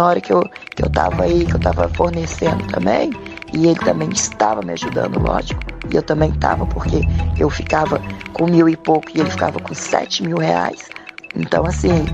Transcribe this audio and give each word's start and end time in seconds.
na 0.00 0.06
hora 0.06 0.20
que 0.20 0.32
eu, 0.32 0.42
que 0.74 0.82
eu 0.82 0.88
tava 0.88 1.24
aí, 1.24 1.44
que 1.44 1.54
eu 1.56 1.60
tava 1.60 1.86
fornecendo 1.90 2.66
também, 2.68 3.12
e 3.52 3.66
ele 3.66 3.78
também 3.80 4.08
estava 4.08 4.62
me 4.62 4.72
ajudando, 4.72 5.20
lógico, 5.20 5.60
e 5.92 5.96
eu 5.96 6.02
também 6.02 6.30
estava, 6.30 6.64
porque 6.64 7.02
eu 7.38 7.50
ficava 7.50 8.00
com 8.32 8.46
mil 8.46 8.66
e 8.66 8.76
pouco 8.78 9.06
e 9.14 9.20
ele 9.20 9.30
ficava 9.30 9.60
com 9.60 9.74
sete 9.74 10.22
mil 10.22 10.38
reais. 10.38 10.88
Então, 11.36 11.66
assim, 11.66 12.06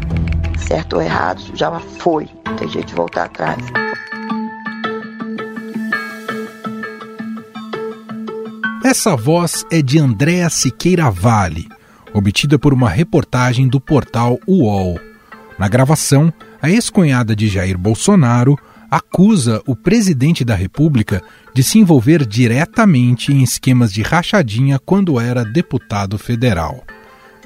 certo 0.58 0.96
ou 0.96 1.02
errado, 1.02 1.40
já 1.54 1.70
foi, 1.78 2.28
não 2.44 2.56
tem 2.56 2.68
jeito 2.68 2.88
de 2.88 2.94
voltar 2.96 3.26
atrás. 3.26 3.64
Essa 8.84 9.14
voz 9.16 9.64
é 9.70 9.80
de 9.80 10.00
Andréa 10.00 10.50
Siqueira 10.50 11.08
Vale, 11.08 11.68
obtida 12.12 12.58
por 12.58 12.74
uma 12.74 12.88
reportagem 12.88 13.68
do 13.68 13.80
portal 13.80 14.40
UOL. 14.46 14.98
Na 15.56 15.68
gravação, 15.68 16.32
a 16.66 16.70
ex-cunhada 16.70 17.36
de 17.36 17.46
Jair 17.46 17.78
Bolsonaro 17.78 18.58
acusa 18.90 19.62
o 19.68 19.76
presidente 19.76 20.44
da 20.44 20.56
República 20.56 21.22
de 21.54 21.62
se 21.62 21.78
envolver 21.78 22.26
diretamente 22.26 23.32
em 23.32 23.40
esquemas 23.40 23.92
de 23.92 24.02
rachadinha 24.02 24.76
quando 24.84 25.20
era 25.20 25.44
deputado 25.44 26.18
federal. 26.18 26.82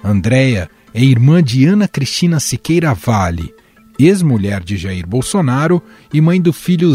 Andréia 0.03 0.71
é 0.95 1.05
irmã 1.05 1.43
de 1.43 1.67
Ana 1.67 1.87
Cristina 1.87 2.41
Siqueira 2.41 2.95
Vale, 2.95 3.55
ex-mulher 3.99 4.65
de 4.65 4.79
Jair 4.79 5.07
Bolsonaro 5.07 5.83
e 6.15 6.19
mãe 6.19 6.41
do 6.41 6.51
filho 6.51 6.91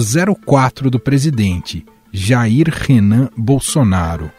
04 0.47 0.89
do 0.89 0.99
presidente, 0.99 1.85
Jair 2.11 2.69
Renan 2.71 3.29
Bolsonaro. 3.37 4.31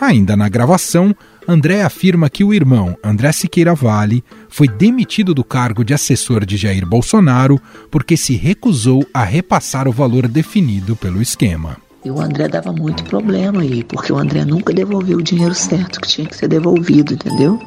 Ainda 0.00 0.36
na 0.36 0.48
gravação, 0.48 1.12
André 1.48 1.82
afirma 1.82 2.30
que 2.30 2.44
o 2.44 2.52
irmão, 2.54 2.96
André 3.02 3.32
Siqueira 3.32 3.74
Vale, 3.74 4.22
foi 4.48 4.68
demitido 4.68 5.34
do 5.34 5.42
cargo 5.42 5.84
de 5.84 5.94
assessor 5.94 6.44
de 6.44 6.56
Jair 6.56 6.86
Bolsonaro 6.86 7.60
porque 7.90 8.16
se 8.16 8.36
recusou 8.36 9.06
a 9.12 9.24
repassar 9.24 9.88
o 9.88 9.92
valor 9.92 10.28
definido 10.28 10.94
pelo 10.94 11.20
esquema. 11.20 11.76
E 12.04 12.10
o 12.10 12.18
André 12.20 12.48
dava 12.48 12.72
muito 12.72 13.04
problema 13.04 13.60
aí, 13.60 13.84
porque 13.84 14.12
o 14.12 14.16
André 14.16 14.44
nunca 14.44 14.72
devolveu 14.72 15.18
o 15.18 15.22
dinheiro 15.22 15.54
certo 15.54 16.00
que 16.00 16.08
tinha 16.08 16.26
que 16.26 16.36
ser 16.36 16.48
devolvido, 16.48 17.12
entendeu? 17.12 17.60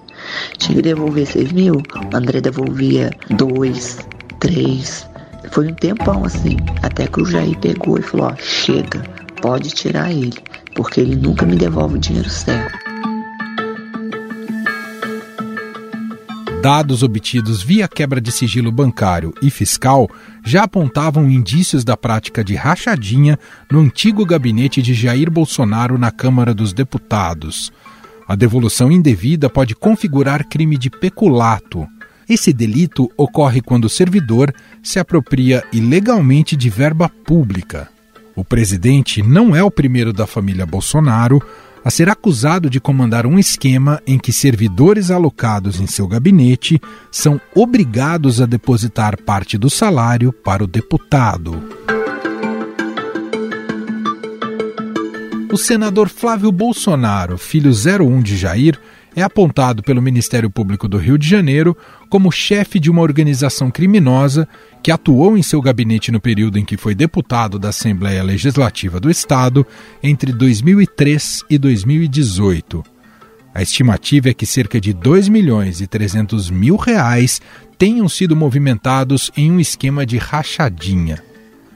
Tinha 0.57 0.77
que 0.77 0.81
devolver 0.81 1.27
6 1.27 1.51
mil, 1.51 1.75
o 1.75 2.15
André 2.15 2.41
devolvia 2.41 3.11
2, 3.29 3.99
3. 4.39 5.07
Foi 5.51 5.67
um 5.67 5.73
tempão 5.75 6.25
assim, 6.25 6.57
até 6.81 7.05
que 7.05 7.21
o 7.21 7.25
Jair 7.25 7.57
pegou 7.59 7.99
e 7.99 8.01
falou: 8.01 8.27
ó, 8.27 8.35
chega, 8.37 9.03
pode 9.39 9.69
tirar 9.69 10.11
ele, 10.11 10.33
porque 10.73 11.01
ele 11.01 11.15
nunca 11.15 11.45
me 11.45 11.55
devolve 11.55 11.97
o 11.97 11.99
dinheiro 11.99 12.29
certo. 12.29 12.82
Dados 16.63 17.03
obtidos 17.03 17.61
via 17.61 17.89
quebra 17.89 18.21
de 18.21 18.31
sigilo 18.31 18.71
bancário 18.71 19.33
e 19.41 19.49
fiscal 19.49 20.09
já 20.45 20.63
apontavam 20.63 21.29
indícios 21.29 21.83
da 21.83 21.97
prática 21.97 22.41
de 22.41 22.55
rachadinha 22.55 23.37
no 23.69 23.81
antigo 23.81 24.25
gabinete 24.25 24.81
de 24.81 24.93
Jair 24.93 25.29
Bolsonaro 25.29 25.97
na 25.97 26.09
Câmara 26.09 26.53
dos 26.53 26.71
Deputados. 26.71 27.69
A 28.25 28.33
devolução 28.33 28.89
indevida 28.89 29.49
pode 29.49 29.75
configurar 29.75 30.47
crime 30.47 30.77
de 30.77 30.89
peculato. 30.89 31.85
Esse 32.29 32.53
delito 32.53 33.11
ocorre 33.17 33.59
quando 33.59 33.83
o 33.83 33.89
servidor 33.89 34.55
se 34.81 34.99
apropria 34.99 35.65
ilegalmente 35.73 36.55
de 36.55 36.69
verba 36.69 37.09
pública. 37.09 37.89
O 38.37 38.45
presidente 38.45 39.21
não 39.21 39.53
é 39.53 39.61
o 39.61 39.69
primeiro 39.69 40.13
da 40.13 40.25
família 40.25 40.65
Bolsonaro 40.65 41.43
a 41.83 41.89
ser 41.91 42.09
acusado 42.09 42.69
de 42.69 42.79
comandar 42.79 43.25
um 43.25 43.37
esquema 43.37 44.01
em 44.07 44.17
que 44.17 44.31
servidores 44.31 45.11
alocados 45.11 45.79
em 45.79 45.87
seu 45.87 46.07
gabinete 46.07 46.81
são 47.11 47.39
obrigados 47.53 48.41
a 48.41 48.45
depositar 48.45 49.21
parte 49.21 49.57
do 49.57 49.69
salário 49.69 50.31
para 50.31 50.63
o 50.63 50.67
deputado. 50.67 51.61
O 55.51 55.57
senador 55.57 56.09
Flávio 56.09 56.51
Bolsonaro, 56.51 57.37
filho 57.37 57.71
01 57.71 58.23
de 58.23 58.37
Jair, 58.37 58.79
é 59.15 59.21
apontado 59.21 59.83
pelo 59.83 60.01
Ministério 60.01 60.49
Público 60.49 60.87
do 60.87 60.97
Rio 60.97 61.17
de 61.17 61.27
Janeiro 61.27 61.77
como 62.09 62.31
chefe 62.31 62.79
de 62.79 62.89
uma 62.89 63.01
organização 63.01 63.69
criminosa 63.69 64.47
que 64.81 64.91
atuou 64.91 65.37
em 65.37 65.43
seu 65.43 65.61
gabinete 65.61 66.11
no 66.11 66.19
período 66.19 66.57
em 66.57 66.65
que 66.65 66.77
foi 66.77 66.95
deputado 66.95 67.57
da 67.59 67.69
Assembleia 67.69 68.23
Legislativa 68.23 68.99
do 68.99 69.09
Estado 69.09 69.65
entre 70.01 70.31
2003 70.31 71.43
e 71.49 71.57
2018. 71.57 72.83
A 73.53 73.61
estimativa 73.61 74.29
é 74.29 74.33
que 74.33 74.47
cerca 74.47 74.81
de 74.81 74.93
2 74.93 75.29
milhões 75.29 75.79
e 75.79 75.85
300 75.85 76.49
mil 76.49 76.75
reais 76.75 77.39
tenham 77.77 78.09
sido 78.09 78.35
movimentados 78.35 79.29
em 79.37 79.51
um 79.51 79.59
esquema 79.59 80.05
de 80.05 80.17
rachadinha. 80.17 81.32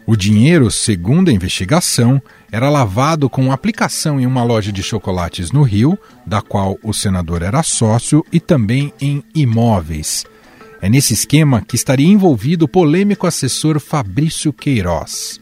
O 0.07 0.15
dinheiro, 0.15 0.71
segundo 0.71 1.29
a 1.29 1.33
investigação, 1.33 2.21
era 2.49 2.69
lavado 2.69 3.29
com 3.29 3.51
aplicação 3.51 4.17
em 4.17 4.25
uma 4.25 4.41
loja 4.41 4.71
de 4.71 4.81
chocolates 4.81 5.51
no 5.51 5.63
Rio, 5.63 5.99
da 6.25 6.41
qual 6.41 6.77
o 6.81 6.93
senador 6.93 7.41
era 7.41 7.61
sócio, 7.61 8.25
e 8.31 8.39
também 8.39 8.93
em 9.01 9.21
imóveis. 9.35 10.25
É 10.81 10.87
nesse 10.87 11.13
esquema 11.13 11.61
que 11.61 11.75
estaria 11.75 12.07
envolvido 12.07 12.63
o 12.63 12.69
polêmico 12.69 13.27
assessor 13.27 13.81
Fabrício 13.81 14.53
Queiroz. 14.53 15.41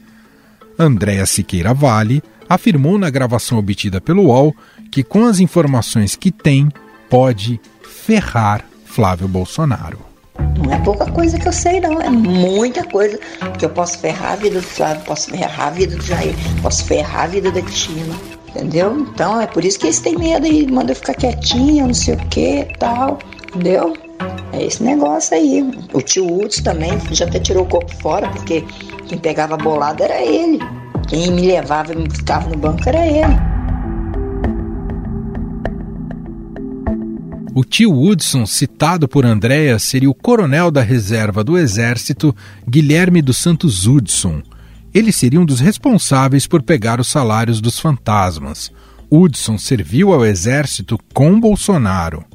Andréa 0.80 1.28
Siqueira 1.28 1.72
Vale 1.72 2.24
afirmou 2.50 2.98
na 2.98 3.12
gravação 3.12 3.60
obtida 3.60 4.02
pelo 4.02 4.24
UOL 4.24 4.56
que, 4.90 5.04
com 5.04 5.26
as 5.26 5.40
informações 5.40 6.16
que 6.16 6.32
tem, 6.32 6.70
pode 7.08 7.62
ferrar 7.84 8.66
Flávio 8.84 9.28
Bolsonaro. 9.28 10.15
Não 10.58 10.74
é 10.74 10.80
pouca 10.80 11.06
coisa 11.12 11.38
que 11.38 11.48
eu 11.48 11.54
sei, 11.54 11.80
não. 11.80 12.02
É 12.02 12.10
muita 12.10 12.84
coisa 12.86 13.20
que 13.58 13.66
eu 13.66 13.70
posso 13.70 14.00
ferrar 14.00 14.34
a 14.34 14.36
vida 14.36 14.60
do 14.60 14.68
Flávio, 14.68 15.04
posso 15.04 15.30
ferrar 15.30 15.68
a 15.68 15.70
vida 15.72 15.96
do 15.96 16.04
Jair, 16.04 16.36
posso 16.62 16.86
ferrar 16.86 17.24
a 17.24 17.28
vida 17.28 17.52
da 17.52 17.62
Cristina. 17.62 18.16
Entendeu? 18.50 18.98
Então 18.98 19.40
é 19.40 19.48
por 19.48 19.66
isso 19.66 19.78
que 19.78 19.88
eles 19.88 20.00
têm 20.00 20.18
medo 20.18 20.48
e 20.48 20.66
mandam 20.72 20.92
eu 20.92 20.96
ficar 20.96 21.14
quietinha, 21.14 21.86
não 21.86 21.94
sei 21.94 22.16
o 22.16 22.18
que 22.28 22.68
tal. 22.80 23.20
Entendeu? 23.50 23.94
É 24.54 24.64
esse 24.64 24.82
negócio 24.82 25.36
aí. 25.36 25.62
O 25.94 26.02
tio 26.02 26.26
Hudson 26.26 26.64
também 26.64 26.98
já 27.12 27.26
até 27.26 27.40
tirou 27.40 27.64
o 27.64 27.68
corpo 27.68 27.94
fora, 27.98 28.30
porque 28.30 28.64
quem 29.08 29.18
pegava 29.18 29.58
bolada 29.58 30.06
era 30.06 30.22
ele. 30.22 30.60
Quem 31.08 31.32
me 31.32 31.48
levava 31.48 31.94
e 31.94 31.98
me 31.98 32.10
ficava 32.10 32.50
no 32.50 32.58
banco 32.58 32.88
era 32.88 33.06
ele. 33.06 33.55
O 37.58 37.64
tio 37.64 37.90
Woodson, 37.90 38.46
citado 38.46 39.08
por 39.08 39.26
Andréa, 39.26 39.80
seria 39.80 40.10
o 40.10 40.14
coronel 40.14 40.70
da 40.70 40.82
reserva 40.82 41.42
do 41.42 41.58
Exército, 41.58 42.36
Guilherme 42.68 43.22
dos 43.22 43.38
Santos 43.38 43.88
Hudson. 43.88 44.44
Ele 44.94 45.10
seria 45.10 45.40
um 45.40 45.46
dos 45.46 45.62
responsáveis 45.62 46.46
por 46.48 46.62
pegar 46.62 47.00
os 47.00 47.08
salários 47.08 47.62
dos 47.62 47.80
fantasmas. 47.80 48.74
Hudson 49.10 49.58
serviu 49.58 50.12
ao 50.12 50.26
Exército 50.26 51.00
com 51.14 51.40
Bolsonaro. 51.40 52.26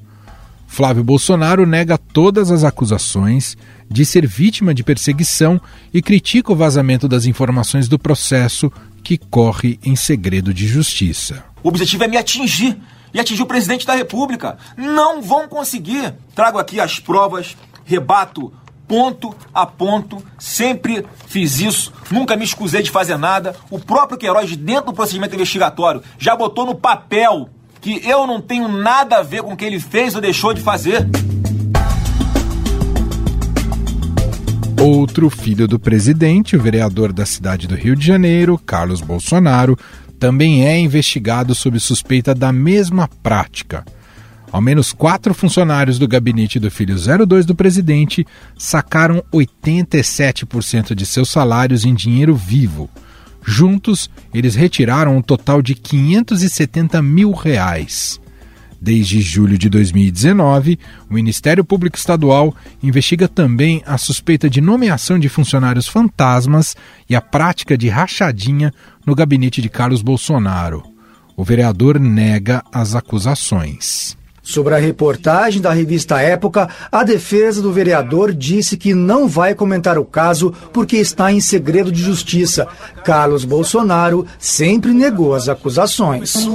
Flávio 0.67 1.05
Bolsonaro 1.05 1.67
nega 1.67 1.99
todas 1.99 2.51
as 2.51 2.65
acusações, 2.65 3.59
de 3.91 4.07
ser 4.07 4.27
vítima 4.27 4.73
de 4.73 4.83
perseguição 4.83 5.61
e 5.93 6.01
critica 6.01 6.51
o 6.51 6.57
vazamento 6.57 7.07
das 7.07 7.27
informações 7.27 7.89
do 7.89 7.99
processo 7.99 8.73
que 9.05 9.19
corre 9.19 9.79
em 9.85 9.95
segredo 9.95 10.55
de 10.55 10.67
justiça. 10.67 11.45
O 11.63 11.69
objetivo 11.69 12.05
é 12.05 12.09
me 12.09 12.17
atingir 12.17 12.79
e 13.13 13.21
atingir 13.21 13.43
o 13.43 13.47
presidente 13.47 13.87
da 13.87 13.95
República. 13.95 14.59
Não 14.77 15.21
vão 15.21 15.49
conseguir. 15.49 16.15
Trago 16.35 16.59
aqui 16.59 16.81
as 16.81 16.99
provas, 16.99 17.57
rebato 17.85 18.53
ponto 18.91 19.33
a 19.55 19.65
ponto, 19.65 20.21
sempre 20.37 21.07
fiz 21.29 21.61
isso, 21.61 21.93
nunca 22.11 22.37
me 22.37 22.43
escusei 22.43 22.83
de 22.83 22.91
fazer 22.91 23.17
nada. 23.17 23.55
O 23.71 23.79
próprio 23.79 24.19
Queiroz, 24.19 24.57
dentro 24.57 24.87
do 24.87 24.93
procedimento 24.93 25.37
investigatório, 25.37 26.03
já 26.19 26.35
botou 26.35 26.67
no 26.67 26.75
papel 26.75 27.49
que 27.81 28.03
eu 28.05 28.27
não 28.27 28.41
tenho 28.41 28.67
nada 28.67 29.19
a 29.19 29.23
ver 29.23 29.45
com 29.45 29.53
o 29.53 29.57
que 29.57 29.65
ele 29.65 29.79
fez 29.79 30.17
ou 30.17 30.21
deixou 30.21 30.53
de 30.53 30.61
fazer. 30.61 31.07
Outro 34.81 35.29
filho 35.29 35.69
do 35.69 35.79
presidente, 35.79 36.57
o 36.57 36.61
vereador 36.61 37.13
da 37.13 37.27
cidade 37.27 37.69
do 37.69 37.75
Rio 37.75 37.95
de 37.95 38.05
Janeiro, 38.05 38.59
Carlos 38.59 39.03
Bolsonaro, 39.03 39.79
também 40.21 40.67
é 40.67 40.79
investigado 40.79 41.55
sob 41.55 41.81
suspeita 41.81 42.35
da 42.35 42.53
mesma 42.53 43.09
prática. 43.23 43.85
Ao 44.53 44.61
menos 44.61 44.93
quatro 44.93 45.33
funcionários 45.33 45.99
do 45.99 46.07
gabinete 46.07 46.61
do 46.61 46.71
filho 46.71 46.95
02 47.27 47.47
do 47.47 47.55
presidente 47.55 48.27
sacaram 48.59 49.25
87% 49.33 50.95
de 50.95 51.07
seus 51.07 51.31
salários 51.31 51.87
em 51.87 51.95
dinheiro 51.95 52.37
vivo. 52.37 52.91
Juntos, 53.47 54.11
eles 54.35 54.55
retiraram 54.55 55.17
um 55.17 55.23
total 55.23 55.63
de 55.63 55.75
570 55.75 57.01
mil 57.01 57.33
reais. 57.33 58.21
Desde 58.81 59.21
julho 59.21 59.59
de 59.59 59.69
2019, 59.69 60.79
o 61.11 61.15
Ministério 61.15 61.63
Público 61.63 61.99
Estadual 61.99 62.55
investiga 62.83 63.29
também 63.29 63.83
a 63.85 63.99
suspeita 63.99 64.49
de 64.49 64.61
nomeação 64.61 65.19
de 65.19 65.29
funcionários 65.29 65.87
fantasmas 65.87 66.75
e 67.09 67.15
a 67.15 67.21
prática 67.21 67.77
de 67.77 67.89
rachadinha 67.89 68.73
no 69.05 69.15
gabinete 69.15 69.61
de 69.61 69.69
Carlos 69.69 70.01
Bolsonaro. 70.01 70.83
O 71.37 71.45
vereador 71.45 71.99
nega 71.99 72.63
as 72.73 72.95
acusações 72.95 74.17
Sobre 74.43 74.75
a 74.75 74.79
reportagem 74.79 75.61
da 75.61 75.73
revista 75.73 76.21
Época, 76.21 76.69
a 76.91 77.05
defesa 77.05 77.61
do 77.61 77.73
vereador 77.73 78.33
disse 78.33 78.77
que 78.77 78.95
não 78.95 79.29
vai 79.29 79.55
comentar 79.55 79.99
o 79.99 80.05
caso 80.05 80.53
porque 80.73 80.97
está 80.97 81.31
em 81.31 81.41
segredo 81.41 81.93
de 81.93 82.03
justiça. 82.03 82.67
Carlos 83.05 83.45
Bolsonaro 83.45 84.27
sempre 84.39 84.93
negou 84.93 85.35
as 85.35 85.49
acusações. 85.49 86.49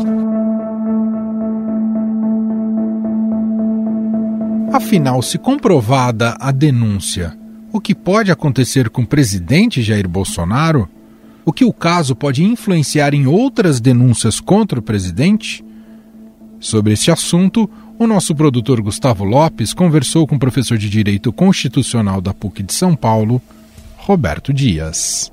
Afinal, 4.76 5.22
se 5.22 5.38
comprovada 5.38 6.36
a 6.38 6.52
denúncia, 6.52 7.34
o 7.72 7.80
que 7.80 7.96
pode 7.96 8.30
acontecer 8.30 8.90
com 8.90 9.04
o 9.04 9.08
presidente 9.08 9.82
Jair 9.82 10.06
Bolsonaro? 10.06 10.90
O 11.46 11.54
que 11.54 11.64
o 11.64 11.72
caso 11.72 12.14
pode 12.14 12.44
influenciar 12.44 13.14
em 13.14 13.26
outras 13.26 13.80
denúncias 13.80 14.42
contra 14.42 14.78
o 14.78 14.82
presidente? 14.82 15.64
Sobre 16.60 16.92
este 16.92 17.10
assunto, 17.10 17.70
o 17.98 18.06
nosso 18.06 18.36
produtor 18.36 18.82
Gustavo 18.82 19.24
Lopes 19.24 19.74
conversou 19.74 20.28
com 20.28 20.36
o 20.36 20.40
professor 20.40 20.78
de 20.78 20.90
Direito 20.90 21.32
Constitucional 21.32 22.20
da 22.20 22.34
PUC 22.34 22.62
de 22.62 22.74
São 22.74 22.98
Paulo, 22.98 23.42
Roberto 23.96 24.52
Dias. 24.52 25.32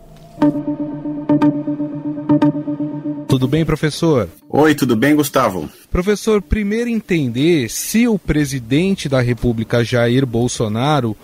Tudo 3.33 3.49
bem, 3.49 3.65
professor? 3.65 4.29
Oi, 4.47 4.75
tudo 4.75 4.95
bem, 4.95 5.17
Gustavo? 5.17 5.67
Professor, 5.91 6.43
primeiro 6.43 6.91
entender 6.91 7.71
se 7.71 8.07
o 8.07 8.19
presidente 8.19 9.09
da 9.09 9.23
República, 9.23 9.83
Jair 9.83 10.27
Bolsonaro, 10.27 11.17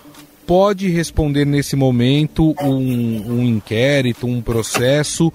pode 0.47 0.89
responder 0.89 1.45
nesse 1.45 1.75
momento 1.75 2.55
um, 2.63 3.33
um 3.33 3.43
inquérito, 3.45 4.25
um 4.25 4.41
processo 4.41 5.31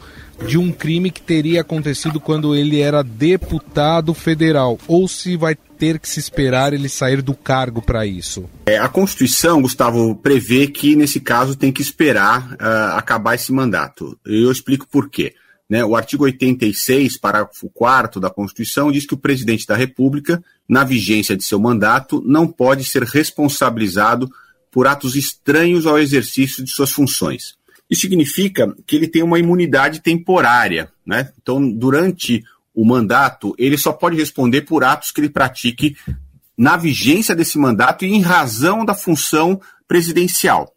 de 0.49 0.59
um 0.59 0.73
crime 0.73 1.13
que 1.13 1.23
teria 1.23 1.61
acontecido 1.61 2.19
quando 2.19 2.57
ele 2.57 2.81
era 2.81 3.05
deputado 3.05 4.13
federal, 4.13 4.77
ou 4.89 5.07
se 5.07 5.37
vai 5.37 5.55
ter 5.55 6.01
que 6.01 6.09
se 6.09 6.19
esperar 6.19 6.73
ele 6.73 6.89
sair 6.89 7.23
do 7.23 7.35
cargo 7.35 7.81
para 7.81 8.05
isso? 8.05 8.51
É, 8.67 8.79
a 8.79 8.89
Constituição, 8.89 9.63
Gustavo, 9.63 10.17
prevê 10.17 10.67
que 10.67 10.97
nesse 10.97 11.21
caso 11.21 11.55
tem 11.55 11.71
que 11.71 11.83
esperar 11.83 12.55
uh, 12.55 12.97
acabar 12.97 13.37
esse 13.37 13.53
mandato. 13.53 14.19
Eu 14.27 14.51
explico 14.51 14.89
por 14.91 15.09
quê. 15.09 15.35
Né? 15.69 15.85
O 15.85 15.97
artigo 15.97 16.25
86, 16.25 17.17
parágrafo 17.17 17.71
4 17.71 18.21
da 18.21 18.31
Constituição, 18.31 18.93
diz 18.93 19.07
que 19.07 19.15
o 19.15 19.19
presidente 19.19 19.67
da 19.67 19.77
República, 19.77 20.43
na 20.69 20.85
vigência 20.85 21.37
de 21.37 21.45
seu 21.45 21.59
mandato, 21.59 22.23
não 22.27 22.47
pode 22.47 22.85
ser 22.85 23.03
responsabilizado 23.03 24.31
por 24.71 24.87
atos 24.87 25.15
estranhos 25.15 25.87
ao 25.87 25.99
exercício 25.99 26.65
de 26.65 26.71
suas 26.71 26.91
funções. 26.91 27.55
Isso 27.89 28.03
significa 28.03 28.75
que 28.87 28.97
ele 28.97 29.07
tem 29.07 29.23
uma 29.23 29.39
imunidade 29.39 30.01
temporária, 30.01 30.91
né? 31.07 31.31
Então, 31.41 31.71
durante 31.71 32.43
o 32.75 32.85
mandato, 32.85 33.55
ele 33.57 33.79
só 33.79 33.93
pode 33.93 34.17
responder 34.17 34.63
por 34.63 34.83
atos 34.83 35.13
que 35.13 35.21
ele 35.21 35.29
pratique 35.29 35.97
na 36.57 36.77
vigência 36.77 37.35
desse 37.35 37.59
mandato 37.59 38.05
e 38.05 38.13
em 38.13 38.21
razão 38.21 38.85
da 38.85 38.95
função 38.95 39.61
presidencial. 39.87 40.74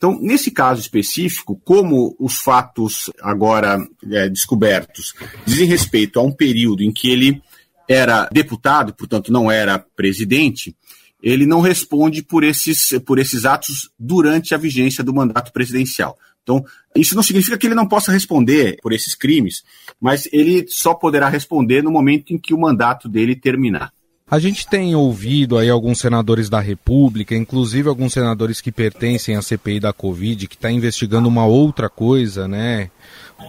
Então, 0.00 0.18
nesse 0.18 0.50
caso 0.50 0.80
específico, 0.80 1.60
como 1.62 2.16
os 2.18 2.38
fatos 2.38 3.10
agora 3.20 3.86
é, 4.10 4.30
descobertos 4.30 5.12
dizem 5.44 5.66
respeito 5.66 6.18
a 6.18 6.22
um 6.22 6.32
período 6.32 6.82
em 6.82 6.90
que 6.90 7.10
ele 7.10 7.42
era 7.86 8.26
deputado, 8.32 8.94
portanto 8.94 9.30
não 9.30 9.52
era 9.52 9.78
presidente, 9.78 10.74
ele 11.22 11.44
não 11.44 11.60
responde 11.60 12.22
por 12.22 12.42
esses, 12.42 12.98
por 13.04 13.18
esses 13.18 13.44
atos 13.44 13.90
durante 13.98 14.54
a 14.54 14.58
vigência 14.58 15.04
do 15.04 15.12
mandato 15.12 15.52
presidencial. 15.52 16.16
Então, 16.42 16.64
isso 16.96 17.14
não 17.14 17.22
significa 17.22 17.58
que 17.58 17.66
ele 17.66 17.74
não 17.74 17.86
possa 17.86 18.10
responder 18.10 18.78
por 18.80 18.94
esses 18.94 19.14
crimes, 19.14 19.62
mas 20.00 20.26
ele 20.32 20.64
só 20.66 20.94
poderá 20.94 21.28
responder 21.28 21.82
no 21.82 21.90
momento 21.90 22.32
em 22.32 22.38
que 22.38 22.54
o 22.54 22.58
mandato 22.58 23.06
dele 23.06 23.36
terminar. 23.36 23.92
A 24.30 24.38
gente 24.38 24.64
tem 24.68 24.94
ouvido 24.94 25.58
aí 25.58 25.68
alguns 25.68 25.98
senadores 25.98 26.48
da 26.48 26.60
República, 26.60 27.34
inclusive 27.34 27.88
alguns 27.88 28.12
senadores 28.12 28.60
que 28.60 28.70
pertencem 28.70 29.34
à 29.34 29.42
CPI 29.42 29.80
da 29.80 29.92
Covid, 29.92 30.46
que 30.46 30.54
está 30.54 30.70
investigando 30.70 31.28
uma 31.28 31.44
outra 31.44 31.88
coisa, 31.88 32.46
né? 32.46 32.90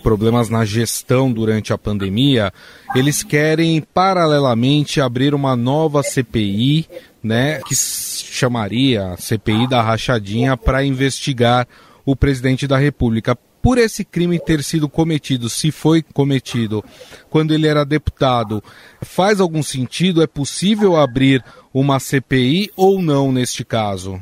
Problemas 0.02 0.50
na 0.50 0.66
gestão 0.66 1.32
durante 1.32 1.72
a 1.72 1.78
pandemia. 1.78 2.52
Eles 2.96 3.22
querem, 3.22 3.80
paralelamente, 3.94 5.00
abrir 5.00 5.36
uma 5.36 5.56
nova 5.56 6.02
CPI 6.02 6.88
né, 7.22 7.62
que 7.68 7.76
chamaria 7.76 9.10
a 9.10 9.18
CPI 9.18 9.68
da 9.68 9.82
rachadinha 9.84 10.58
para 10.58 10.84
investigar 10.84 11.68
o 12.04 12.16
presidente 12.16 12.66
da 12.66 12.78
República. 12.78 13.38
Por 13.62 13.78
esse 13.78 14.04
crime 14.04 14.40
ter 14.40 14.64
sido 14.64 14.90
cometido, 14.90 15.50
se 15.50 15.72
foi 15.72 16.02
cometido 16.02 16.84
quando 17.30 17.54
ele 17.54 17.68
era 17.68 17.86
deputado, 17.86 18.64
faz 19.02 19.40
algum 19.40 19.62
sentido? 19.62 20.22
É 20.22 20.28
possível 20.28 20.96
abrir 20.96 21.44
uma 21.74 22.00
CPI 22.00 22.72
ou 22.76 23.02
não 23.02 23.32
neste 23.32 23.64
caso? 23.64 24.20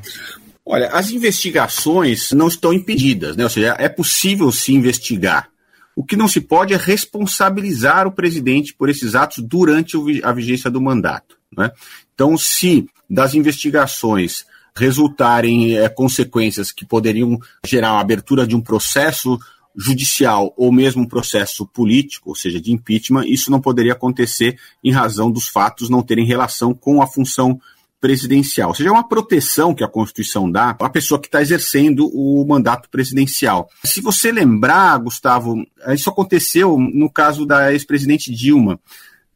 Olha, 0.65 0.89
as 0.89 1.09
investigações 1.09 2.31
não 2.31 2.47
estão 2.47 2.71
impedidas, 2.73 3.35
né? 3.35 3.43
Ou 3.43 3.49
seja, 3.49 3.75
é 3.79 3.89
possível 3.89 4.51
se 4.51 4.73
investigar. 4.73 5.49
O 5.95 6.03
que 6.03 6.15
não 6.15 6.27
se 6.27 6.39
pode 6.39 6.73
é 6.73 6.77
responsabilizar 6.77 8.07
o 8.07 8.11
presidente 8.11 8.73
por 8.73 8.87
esses 8.87 9.15
atos 9.15 9.43
durante 9.43 9.97
a 10.23 10.31
vigência 10.31 10.69
do 10.69 10.79
mandato. 10.79 11.37
Né? 11.55 11.71
Então, 12.13 12.37
se 12.37 12.87
das 13.09 13.33
investigações 13.33 14.45
resultarem 14.75 15.77
é, 15.77 15.89
consequências 15.89 16.71
que 16.71 16.85
poderiam 16.85 17.39
gerar 17.65 17.91
a 17.91 17.99
abertura 17.99 18.45
de 18.45 18.55
um 18.55 18.61
processo 18.61 19.39
judicial 19.75 20.53
ou 20.57 20.71
mesmo 20.71 21.03
um 21.03 21.07
processo 21.07 21.65
político, 21.65 22.29
ou 22.29 22.35
seja, 22.35 22.59
de 22.59 22.71
impeachment, 22.71 23.25
isso 23.27 23.49
não 23.49 23.61
poderia 23.61 23.93
acontecer 23.93 24.59
em 24.83 24.91
razão 24.91 25.31
dos 25.31 25.47
fatos 25.47 25.89
não 25.89 26.01
terem 26.01 26.25
relação 26.25 26.73
com 26.73 27.01
a 27.01 27.07
função 27.07 27.59
presidencial. 28.01 28.69
Ou 28.69 28.75
seja, 28.75 28.89
é 28.89 28.91
uma 28.91 29.07
proteção 29.07 29.73
que 29.73 29.83
a 29.83 29.87
Constituição 29.87 30.49
dá 30.49 30.69
à 30.69 30.89
pessoa 30.89 31.19
que 31.19 31.27
está 31.27 31.41
exercendo 31.41 32.09
o 32.13 32.45
mandato 32.47 32.89
presidencial. 32.89 33.69
Se 33.83 34.01
você 34.01 34.31
lembrar, 34.31 34.97
Gustavo, 34.99 35.55
isso 35.93 36.09
aconteceu 36.09 36.77
no 36.77 37.09
caso 37.09 37.45
da 37.45 37.71
ex-presidente 37.73 38.33
Dilma. 38.33 38.79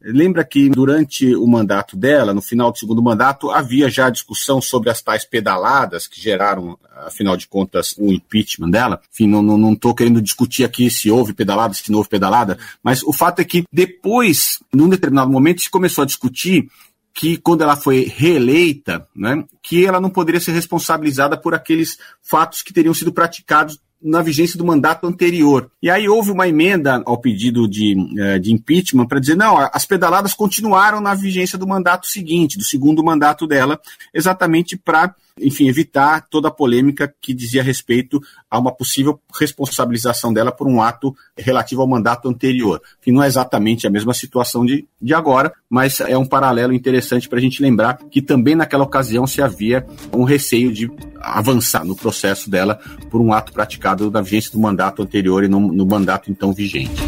Lembra 0.06 0.44
que 0.44 0.68
durante 0.68 1.34
o 1.34 1.46
mandato 1.46 1.96
dela, 1.96 2.34
no 2.34 2.42
final 2.42 2.70
do 2.70 2.78
segundo 2.78 3.02
mandato, 3.02 3.50
havia 3.50 3.88
já 3.88 4.10
discussão 4.10 4.60
sobre 4.60 4.90
as 4.90 5.00
tais 5.00 5.24
pedaladas 5.24 6.06
que 6.06 6.20
geraram, 6.20 6.78
afinal 7.06 7.38
de 7.38 7.48
contas, 7.48 7.94
o 7.98 8.12
impeachment 8.12 8.68
dela. 8.68 9.00
Enfim, 9.10 9.26
não 9.26 9.72
estou 9.72 9.94
querendo 9.94 10.20
discutir 10.20 10.64
aqui 10.64 10.90
se 10.90 11.10
houve 11.10 11.32
pedalada, 11.32 11.72
se 11.72 11.90
não 11.90 11.98
houve 11.98 12.10
pedalada, 12.10 12.58
mas 12.82 13.02
o 13.02 13.14
fato 13.14 13.40
é 13.40 13.44
que 13.44 13.64
depois, 13.72 14.58
num 14.74 14.90
determinado 14.90 15.30
momento, 15.30 15.62
se 15.62 15.70
começou 15.70 16.02
a 16.02 16.06
discutir 16.06 16.68
que 17.14 17.38
quando 17.38 17.62
ela 17.62 17.76
foi 17.76 18.04
reeleita, 18.04 19.06
né, 19.14 19.44
que 19.62 19.86
ela 19.86 20.00
não 20.00 20.10
poderia 20.10 20.40
ser 20.40 20.52
responsabilizada 20.52 21.36
por 21.36 21.54
aqueles 21.54 21.96
fatos 22.20 22.60
que 22.60 22.74
teriam 22.74 22.92
sido 22.92 23.12
praticados 23.12 23.78
na 24.04 24.20
vigência 24.20 24.58
do 24.58 24.66
mandato 24.66 25.06
anterior. 25.06 25.70
E 25.82 25.88
aí 25.88 26.06
houve 26.06 26.30
uma 26.30 26.46
emenda 26.46 27.02
ao 27.06 27.18
pedido 27.18 27.66
de, 27.66 27.96
eh, 28.18 28.38
de 28.38 28.52
impeachment 28.52 29.06
para 29.06 29.18
dizer, 29.18 29.34
não, 29.34 29.56
as 29.72 29.86
pedaladas 29.86 30.34
continuaram 30.34 31.00
na 31.00 31.14
vigência 31.14 31.56
do 31.56 31.66
mandato 31.66 32.06
seguinte, 32.06 32.58
do 32.58 32.64
segundo 32.64 33.02
mandato 33.02 33.46
dela, 33.46 33.80
exatamente 34.12 34.76
para 34.76 35.14
enfim, 35.40 35.68
evitar 35.68 36.26
toda 36.30 36.48
a 36.48 36.50
polêmica 36.50 37.12
que 37.20 37.34
dizia 37.34 37.62
respeito 37.62 38.20
a 38.48 38.58
uma 38.58 38.70
possível 38.70 39.20
responsabilização 39.36 40.32
dela 40.32 40.52
por 40.52 40.68
um 40.68 40.80
ato 40.80 41.14
relativo 41.36 41.82
ao 41.82 41.88
mandato 41.88 42.28
anterior, 42.28 42.80
que 43.02 43.10
não 43.10 43.22
é 43.22 43.26
exatamente 43.26 43.86
a 43.86 43.90
mesma 43.90 44.14
situação 44.14 44.64
de, 44.64 44.86
de 45.00 45.12
agora, 45.12 45.52
mas 45.68 46.00
é 46.00 46.16
um 46.16 46.26
paralelo 46.26 46.72
interessante 46.72 47.28
para 47.28 47.38
a 47.38 47.42
gente 47.42 47.60
lembrar 47.60 47.98
que 48.10 48.22
também 48.22 48.54
naquela 48.54 48.84
ocasião 48.84 49.26
se 49.26 49.42
havia 49.42 49.84
um 50.12 50.22
receio 50.22 50.72
de 50.72 50.88
avançar 51.24 51.84
no 51.84 51.96
processo 51.96 52.50
dela 52.50 52.78
por 53.10 53.20
um 53.20 53.32
ato 53.32 53.52
praticado 53.52 54.10
na 54.10 54.20
vigência 54.20 54.52
do 54.52 54.60
mandato 54.60 55.02
anterior 55.02 55.44
e 55.44 55.48
no, 55.48 55.60
no 55.60 55.86
mandato 55.86 56.30
então 56.30 56.52
vigente 56.52 57.02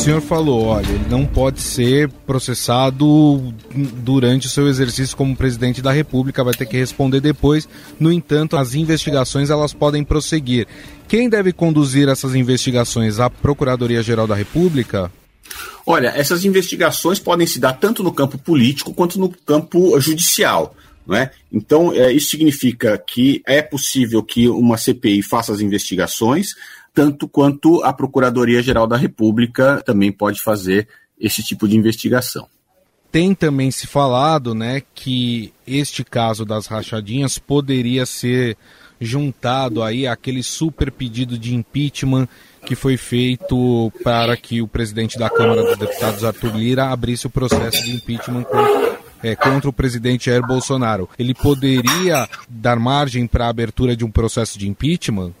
senhor 0.00 0.22
falou, 0.22 0.64
olha, 0.64 0.88
ele 0.88 1.04
não 1.10 1.26
pode 1.26 1.60
ser 1.60 2.08
processado 2.26 3.52
durante 4.02 4.46
o 4.46 4.50
seu 4.50 4.66
exercício 4.66 5.14
como 5.14 5.36
presidente 5.36 5.82
da 5.82 5.92
República, 5.92 6.42
vai 6.42 6.54
ter 6.54 6.64
que 6.64 6.76
responder 6.76 7.20
depois. 7.20 7.68
No 7.98 8.10
entanto, 8.10 8.56
as 8.56 8.74
investigações 8.74 9.50
elas 9.50 9.74
podem 9.74 10.02
prosseguir. 10.02 10.66
Quem 11.06 11.28
deve 11.28 11.52
conduzir 11.52 12.08
essas 12.08 12.34
investigações? 12.34 13.20
A 13.20 13.28
Procuradoria-Geral 13.28 14.26
da 14.26 14.34
República? 14.34 15.12
Olha, 15.86 16.08
essas 16.08 16.46
investigações 16.46 17.18
podem 17.18 17.46
se 17.46 17.60
dar 17.60 17.74
tanto 17.74 18.02
no 18.02 18.12
campo 18.12 18.38
político 18.38 18.94
quanto 18.94 19.20
no 19.20 19.28
campo 19.28 20.00
judicial. 20.00 20.74
É? 21.12 21.30
Então, 21.52 21.92
é, 21.92 22.12
isso 22.12 22.30
significa 22.30 22.96
que 22.96 23.42
é 23.46 23.60
possível 23.62 24.22
que 24.22 24.48
uma 24.48 24.76
CPI 24.76 25.22
faça 25.22 25.52
as 25.52 25.60
investigações, 25.60 26.50
tanto 26.94 27.26
quanto 27.26 27.82
a 27.82 27.92
Procuradoria-Geral 27.92 28.86
da 28.86 28.96
República 28.96 29.82
também 29.84 30.12
pode 30.12 30.40
fazer 30.40 30.86
esse 31.18 31.42
tipo 31.42 31.66
de 31.66 31.76
investigação. 31.76 32.46
tem 33.10 33.34
também 33.34 33.70
se 33.72 33.88
falado, 33.88 34.54
né, 34.54 34.82
que 34.94 35.52
este 35.66 36.04
caso 36.04 36.44
das 36.44 36.66
rachadinhas 36.66 37.38
poderia 37.38 38.06
ser 38.06 38.56
juntado 39.00 39.82
aí 39.82 40.06
àquele 40.06 40.42
super 40.42 40.92
pedido 40.92 41.38
de 41.38 41.54
impeachment 41.54 42.28
que 42.64 42.74
foi 42.74 42.96
feito 42.96 43.90
para 44.04 44.36
que 44.36 44.60
o 44.60 44.68
presidente 44.68 45.18
da 45.18 45.30
Câmara 45.30 45.62
dos 45.62 45.78
Deputados, 45.78 46.24
Arthur 46.24 46.54
Lira, 46.56 46.90
abrisse 46.90 47.26
o 47.26 47.30
processo 47.30 47.82
de 47.82 47.96
impeachment 47.96 48.44
contra, 48.44 48.89
é, 49.22 49.36
contra 49.36 49.68
o 49.68 49.72
presidente 49.72 50.26
Jair 50.26 50.46
Bolsonaro. 50.46 51.08
Ele 51.18 51.34
poderia 51.34 52.28
dar 52.48 52.78
margem 52.78 53.26
para 53.26 53.46
a 53.46 53.50
abertura 53.50 53.96
de 53.96 54.04
um 54.04 54.10
processo 54.10 54.58
de 54.58 54.68
impeachment? 54.68 55.32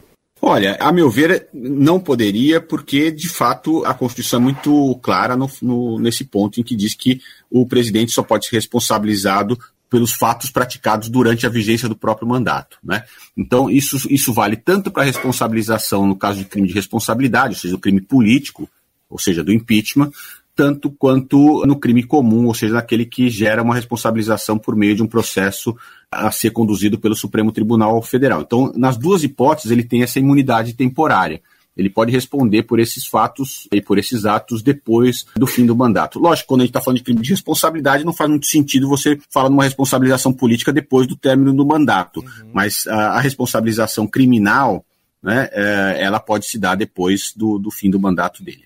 Olha, 0.42 0.76
a 0.80 0.90
meu 0.90 1.10
ver, 1.10 1.48
não 1.52 2.00
poderia, 2.00 2.62
porque 2.62 3.10
de 3.10 3.28
fato 3.28 3.84
a 3.84 3.92
Constituição 3.92 4.40
é 4.40 4.42
muito 4.42 4.98
clara 5.02 5.36
no, 5.36 5.50
no, 5.60 5.98
nesse 5.98 6.24
ponto 6.24 6.58
em 6.58 6.64
que 6.64 6.74
diz 6.74 6.94
que 6.94 7.20
o 7.50 7.66
presidente 7.66 8.10
só 8.10 8.22
pode 8.22 8.46
ser 8.46 8.56
responsabilizado 8.56 9.58
pelos 9.90 10.12
fatos 10.12 10.50
praticados 10.50 11.08
durante 11.08 11.44
a 11.44 11.50
vigência 11.50 11.88
do 11.88 11.96
próprio 11.96 12.26
mandato. 12.26 12.78
Né? 12.82 13.04
Então, 13.36 13.68
isso, 13.68 13.98
isso 14.08 14.32
vale 14.32 14.56
tanto 14.56 14.90
para 14.90 15.02
a 15.02 15.06
responsabilização 15.06 16.06
no 16.06 16.16
caso 16.16 16.38
de 16.38 16.44
crime 16.44 16.68
de 16.68 16.74
responsabilidade, 16.74 17.54
ou 17.54 17.60
seja, 17.60 17.74
do 17.74 17.80
crime 17.80 18.00
político, 18.00 18.70
ou 19.10 19.18
seja, 19.18 19.42
do 19.42 19.52
impeachment, 19.52 20.10
tanto 20.54 20.90
quanto 20.90 21.64
no 21.66 21.76
crime 21.76 22.02
comum, 22.02 22.46
ou 22.46 22.54
seja, 22.54 22.74
naquele 22.74 23.06
que 23.06 23.30
gera 23.30 23.62
uma 23.62 23.74
responsabilização 23.74 24.58
por 24.58 24.76
meio 24.76 24.94
de 24.94 25.02
um 25.02 25.06
processo 25.06 25.76
a 26.10 26.30
ser 26.30 26.50
conduzido 26.50 26.98
pelo 26.98 27.14
Supremo 27.14 27.52
Tribunal 27.52 28.00
Federal. 28.02 28.42
Então, 28.42 28.72
nas 28.76 28.96
duas 28.96 29.22
hipóteses, 29.22 29.70
ele 29.70 29.84
tem 29.84 30.02
essa 30.02 30.18
imunidade 30.18 30.74
temporária. 30.74 31.40
Ele 31.76 31.88
pode 31.88 32.12
responder 32.12 32.64
por 32.64 32.78
esses 32.78 33.06
fatos 33.06 33.68
e 33.72 33.80
por 33.80 33.98
esses 33.98 34.26
atos 34.26 34.60
depois 34.60 35.24
do 35.36 35.46
fim 35.46 35.64
do 35.64 35.74
mandato. 35.74 36.18
Lógico, 36.18 36.48
quando 36.48 36.60
a 36.60 36.64
gente 36.64 36.70
está 36.70 36.80
falando 36.80 36.98
de 36.98 37.04
crime 37.04 37.22
de 37.22 37.30
responsabilidade, 37.30 38.04
não 38.04 38.12
faz 38.12 38.28
muito 38.28 38.46
sentido 38.46 38.88
você 38.88 39.18
falar 39.30 39.48
numa 39.48 39.64
responsabilização 39.64 40.32
política 40.32 40.72
depois 40.72 41.06
do 41.06 41.16
término 41.16 41.54
do 41.54 41.64
mandato. 41.64 42.20
Uhum. 42.20 42.50
Mas 42.52 42.86
a, 42.86 43.12
a, 43.12 43.20
responsabilização 43.20 44.06
criminal, 44.06 44.84
né, 45.22 45.48
é, 45.52 45.98
ela 46.02 46.20
pode 46.20 46.46
se 46.46 46.58
dar 46.58 46.74
depois 46.74 47.32
do, 47.34 47.58
do 47.58 47.70
fim 47.70 47.88
do 47.88 48.00
mandato 48.00 48.42
dele. 48.42 48.64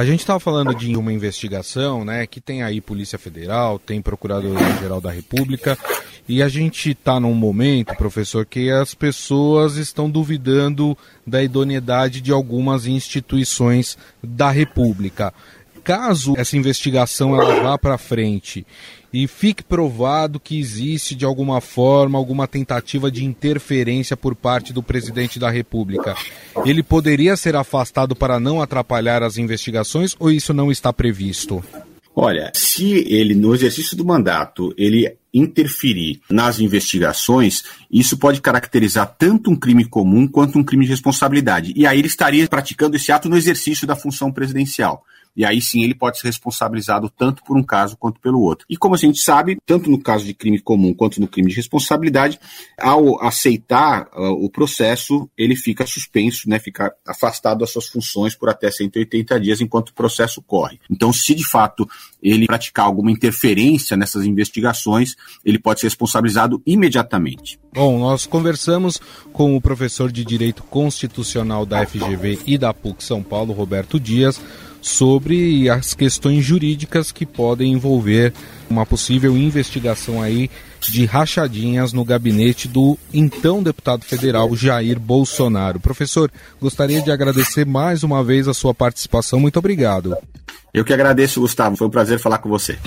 A 0.00 0.04
gente 0.06 0.20
estava 0.20 0.40
falando 0.40 0.74
de 0.74 0.96
uma 0.96 1.12
investigação, 1.12 2.06
né, 2.06 2.26
que 2.26 2.40
tem 2.40 2.62
aí 2.62 2.80
Polícia 2.80 3.18
Federal, 3.18 3.78
tem 3.78 4.00
Procurador-Geral 4.00 4.98
da 4.98 5.10
República, 5.10 5.76
e 6.26 6.42
a 6.42 6.48
gente 6.48 6.92
está 6.92 7.20
num 7.20 7.34
momento, 7.34 7.94
professor, 7.96 8.46
que 8.46 8.70
as 8.70 8.94
pessoas 8.94 9.76
estão 9.76 10.08
duvidando 10.08 10.96
da 11.26 11.42
idoneidade 11.42 12.22
de 12.22 12.32
algumas 12.32 12.86
instituições 12.86 13.98
da 14.24 14.50
República. 14.50 15.34
Caso 15.84 16.32
essa 16.34 16.56
investigação 16.56 17.38
ela 17.38 17.62
vá 17.62 17.76
para 17.76 17.98
frente 17.98 18.66
e 19.12 19.26
fique 19.26 19.62
provado 19.62 20.40
que 20.40 20.58
existe 20.58 21.14
de 21.14 21.24
alguma 21.24 21.60
forma 21.60 22.18
alguma 22.18 22.46
tentativa 22.46 23.10
de 23.10 23.24
interferência 23.24 24.16
por 24.16 24.34
parte 24.34 24.72
do 24.72 24.82
presidente 24.82 25.38
da 25.38 25.50
República, 25.50 26.14
ele 26.64 26.82
poderia 26.82 27.36
ser 27.36 27.56
afastado 27.56 28.14
para 28.14 28.38
não 28.38 28.62
atrapalhar 28.62 29.22
as 29.22 29.38
investigações 29.38 30.14
ou 30.18 30.30
isso 30.30 30.54
não 30.54 30.70
está 30.70 30.92
previsto? 30.92 31.62
Olha, 32.14 32.50
se 32.54 33.04
ele, 33.08 33.34
no 33.34 33.54
exercício 33.54 33.96
do 33.96 34.04
mandato, 34.04 34.74
ele 34.76 35.16
interferir 35.32 36.20
nas 36.28 36.58
investigações, 36.58 37.62
isso 37.90 38.18
pode 38.18 38.40
caracterizar 38.40 39.14
tanto 39.16 39.50
um 39.50 39.56
crime 39.56 39.84
comum 39.84 40.26
quanto 40.26 40.58
um 40.58 40.64
crime 40.64 40.84
de 40.84 40.90
responsabilidade. 40.90 41.72
E 41.76 41.86
aí 41.86 41.98
ele 41.98 42.08
estaria 42.08 42.46
praticando 42.48 42.96
esse 42.96 43.12
ato 43.12 43.28
no 43.28 43.36
exercício 43.36 43.86
da 43.86 43.94
função 43.94 44.32
presidencial 44.32 45.04
e 45.36 45.44
aí 45.44 45.60
sim 45.60 45.82
ele 45.82 45.94
pode 45.94 46.18
ser 46.18 46.26
responsabilizado 46.26 47.10
tanto 47.10 47.42
por 47.44 47.56
um 47.56 47.62
caso 47.62 47.96
quanto 47.96 48.20
pelo 48.20 48.40
outro. 48.40 48.66
E 48.68 48.76
como 48.76 48.94
a 48.94 48.98
gente 48.98 49.20
sabe, 49.20 49.58
tanto 49.64 49.90
no 49.90 50.00
caso 50.00 50.24
de 50.24 50.34
crime 50.34 50.58
comum 50.58 50.92
quanto 50.92 51.20
no 51.20 51.28
crime 51.28 51.50
de 51.50 51.56
responsabilidade, 51.56 52.38
ao 52.78 53.22
aceitar 53.22 54.08
uh, 54.14 54.44
o 54.44 54.50
processo, 54.50 55.28
ele 55.36 55.56
fica 55.56 55.86
suspenso, 55.86 56.48
né, 56.48 56.58
fica 56.58 56.92
afastado 57.06 57.60
das 57.60 57.70
suas 57.70 57.86
funções 57.86 58.34
por 58.34 58.48
até 58.48 58.70
180 58.70 59.40
dias 59.40 59.60
enquanto 59.60 59.90
o 59.90 59.94
processo 59.94 60.42
corre. 60.42 60.78
Então, 60.90 61.12
se 61.12 61.34
de 61.34 61.46
fato 61.46 61.88
ele 62.22 62.46
praticar 62.46 62.86
alguma 62.86 63.10
interferência 63.10 63.96
nessas 63.96 64.24
investigações, 64.24 65.16
ele 65.44 65.58
pode 65.58 65.80
ser 65.80 65.86
responsabilizado 65.86 66.62
imediatamente. 66.66 67.58
Bom, 67.72 67.98
nós 67.98 68.26
conversamos 68.26 69.00
com 69.32 69.56
o 69.56 69.60
professor 69.60 70.10
de 70.10 70.24
Direito 70.24 70.62
Constitucional 70.64 71.64
da 71.64 71.86
FGV 71.86 72.40
e 72.46 72.58
da 72.58 72.74
PUC 72.74 73.02
São 73.02 73.22
Paulo, 73.22 73.52
Roberto 73.52 73.98
Dias, 73.98 74.40
sobre 74.80 75.68
as 75.68 75.94
questões 75.94 76.44
jurídicas 76.44 77.12
que 77.12 77.26
podem 77.26 77.72
envolver 77.72 78.32
uma 78.68 78.86
possível 78.86 79.36
investigação 79.36 80.22
aí 80.22 80.50
de 80.80 81.04
rachadinhas 81.04 81.92
no 81.92 82.04
gabinete 82.04 82.66
do 82.66 82.96
então 83.12 83.62
deputado 83.62 84.04
federal 84.04 84.54
Jair 84.56 84.98
Bolsonaro. 84.98 85.78
Professor, 85.78 86.30
gostaria 86.60 87.02
de 87.02 87.10
agradecer 87.10 87.66
mais 87.66 88.02
uma 88.02 88.24
vez 88.24 88.48
a 88.48 88.54
sua 88.54 88.74
participação. 88.74 89.38
Muito 89.38 89.58
obrigado. 89.58 90.16
Eu 90.72 90.84
que 90.84 90.92
agradeço, 90.92 91.40
Gustavo. 91.40 91.76
Foi 91.76 91.86
um 91.86 91.90
prazer 91.90 92.18
falar 92.18 92.38
com 92.38 92.48
você. 92.48 92.78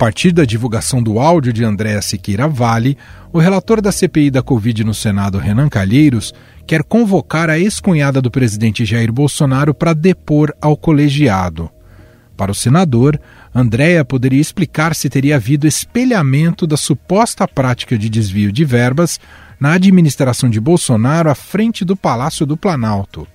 Partir 0.00 0.32
da 0.32 0.46
divulgação 0.46 1.02
do 1.02 1.18
áudio 1.18 1.52
de 1.52 1.62
Andréa 1.62 2.00
Siqueira 2.00 2.48
Vale, 2.48 2.96
o 3.30 3.38
relator 3.38 3.82
da 3.82 3.92
CPI 3.92 4.30
da 4.30 4.42
Covid 4.42 4.82
no 4.82 4.94
Senado, 4.94 5.36
Renan 5.36 5.68
Calheiros, 5.68 6.32
quer 6.66 6.82
convocar 6.82 7.50
a 7.50 7.58
ex-cunhada 7.58 8.22
do 8.22 8.30
presidente 8.30 8.82
Jair 8.86 9.12
Bolsonaro 9.12 9.74
para 9.74 9.92
depor 9.92 10.54
ao 10.58 10.74
colegiado. 10.74 11.70
Para 12.34 12.50
o 12.50 12.54
senador, 12.54 13.20
Andréa 13.54 14.02
poderia 14.02 14.40
explicar 14.40 14.94
se 14.94 15.10
teria 15.10 15.36
havido 15.36 15.66
espelhamento 15.66 16.66
da 16.66 16.78
suposta 16.78 17.46
prática 17.46 17.98
de 17.98 18.08
desvio 18.08 18.50
de 18.50 18.64
verbas 18.64 19.20
na 19.60 19.74
administração 19.74 20.48
de 20.48 20.58
Bolsonaro 20.58 21.28
à 21.28 21.34
frente 21.34 21.84
do 21.84 21.94
Palácio 21.94 22.46
do 22.46 22.56
Planalto. 22.56 23.28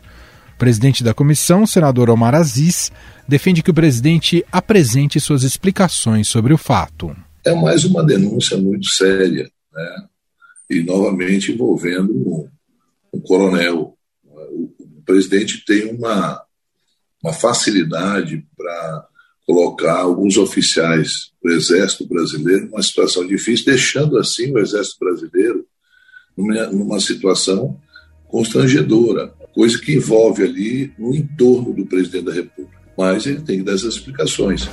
O 0.56 0.58
presidente 0.58 1.04
da 1.04 1.14
comissão, 1.14 1.68
senador 1.68 2.10
Omar 2.10 2.34
Aziz, 2.34 2.90
defende 3.28 3.62
que 3.62 3.72
o 3.72 3.74
presidente 3.74 4.46
apresente 4.50 5.20
suas 5.20 5.44
explicações 5.44 6.30
sobre 6.30 6.54
o 6.54 6.58
fato. 6.58 7.14
É 7.44 7.54
mais 7.54 7.84
uma 7.84 8.02
denúncia 8.02 8.58
muito 8.58 8.88
séria, 8.88 9.52
né? 9.74 10.08
e 10.70 10.82
novamente 10.82 11.52
envolvendo 11.52 12.14
um, 12.14 12.50
um 13.14 13.20
coronel. 13.20 13.98
O, 14.24 14.64
o, 14.80 15.02
presidente 15.06 15.66
tem 15.66 15.94
uma, 15.94 16.42
uma 17.22 17.34
facilidade 17.34 18.42
para 18.56 19.08
colocar 19.46 20.00
alguns 20.00 20.38
oficiais 20.38 21.32
do 21.44 21.52
Exército 21.52 22.08
Brasileiro 22.08 22.68
numa 22.68 22.82
situação 22.82 23.28
difícil, 23.28 23.66
deixando 23.66 24.18
assim 24.18 24.54
o 24.54 24.60
Exército 24.60 25.00
Brasileiro 25.02 25.68
numa, 26.36 26.68
numa 26.68 27.00
situação 27.02 27.78
constrangedora 28.30 29.34
coisa 29.56 29.80
que 29.80 29.96
envolve 29.96 30.44
ali 30.44 30.92
no 31.00 31.16
entorno 31.16 31.74
do 31.74 31.86
presidente 31.86 32.26
da 32.26 32.34
República. 32.34 32.76
Mas 32.98 33.26
ele 33.26 33.42
tem 33.42 33.60
que 33.60 33.64
dar 33.64 33.74
essas 33.74 33.96
explicações. 33.96 34.70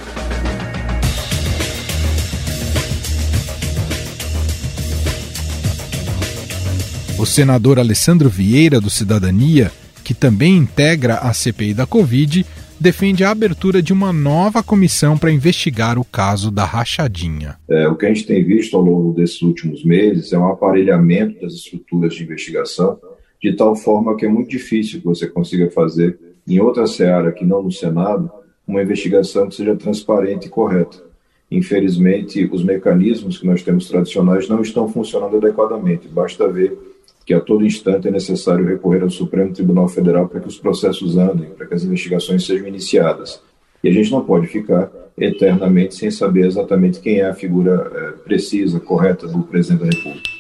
O 7.16 7.24
senador 7.24 7.78
Alessandro 7.78 8.28
Vieira, 8.28 8.80
do 8.80 8.90
Cidadania, 8.90 9.70
que 10.02 10.12
também 10.12 10.56
integra 10.56 11.18
a 11.18 11.32
CPI 11.32 11.74
da 11.74 11.86
Covid, 11.86 12.44
defende 12.80 13.22
a 13.22 13.30
abertura 13.30 13.80
de 13.80 13.92
uma 13.92 14.12
nova 14.12 14.60
comissão 14.60 15.16
para 15.16 15.30
investigar 15.30 15.96
o 15.96 16.04
caso 16.04 16.50
da 16.50 16.64
rachadinha. 16.64 17.56
É, 17.70 17.86
o 17.86 17.94
que 17.94 18.06
a 18.06 18.08
gente 18.08 18.26
tem 18.26 18.44
visto 18.44 18.76
ao 18.76 18.82
longo 18.82 19.14
desses 19.14 19.40
últimos 19.42 19.84
meses 19.84 20.32
é 20.32 20.38
um 20.38 20.48
aparelhamento 20.48 21.40
das 21.40 21.52
estruturas 21.52 22.14
de 22.14 22.24
investigação 22.24 22.98
de 23.42 23.52
tal 23.54 23.74
forma 23.74 24.16
que 24.16 24.24
é 24.24 24.28
muito 24.28 24.48
difícil 24.48 25.00
que 25.00 25.06
você 25.06 25.26
consiga 25.26 25.70
fazer 25.70 26.18
em 26.46 26.60
outra 26.60 26.86
seara 26.86 27.32
que 27.32 27.44
não 27.44 27.62
no 27.62 27.72
Senado 27.72 28.30
uma 28.66 28.82
investigação 28.82 29.48
que 29.48 29.56
seja 29.56 29.74
transparente 29.74 30.46
e 30.46 30.50
correta. 30.50 31.02
Infelizmente, 31.50 32.48
os 32.50 32.62
mecanismos 32.64 33.36
que 33.38 33.46
nós 33.46 33.62
temos 33.62 33.88
tradicionais 33.88 34.48
não 34.48 34.62
estão 34.62 34.88
funcionando 34.88 35.36
adequadamente. 35.36 36.08
Basta 36.08 36.48
ver 36.48 36.78
que 37.26 37.34
a 37.34 37.40
todo 37.40 37.66
instante 37.66 38.08
é 38.08 38.10
necessário 38.10 38.64
recorrer 38.64 39.02
ao 39.02 39.10
Supremo 39.10 39.52
Tribunal 39.52 39.88
Federal 39.88 40.28
para 40.28 40.40
que 40.40 40.48
os 40.48 40.58
processos 40.58 41.16
andem, 41.18 41.50
para 41.50 41.66
que 41.66 41.74
as 41.74 41.84
investigações 41.84 42.46
sejam 42.46 42.66
iniciadas. 42.66 43.42
E 43.82 43.88
a 43.88 43.92
gente 43.92 44.10
não 44.10 44.24
pode 44.24 44.46
ficar 44.46 44.90
eternamente 45.18 45.94
sem 45.94 46.10
saber 46.10 46.46
exatamente 46.46 47.00
quem 47.00 47.18
é 47.18 47.26
a 47.26 47.34
figura 47.34 47.90
é, 47.94 48.10
precisa, 48.22 48.80
correta 48.80 49.26
do 49.26 49.42
presidente 49.42 49.80
da 49.80 49.96
República. 49.96 50.31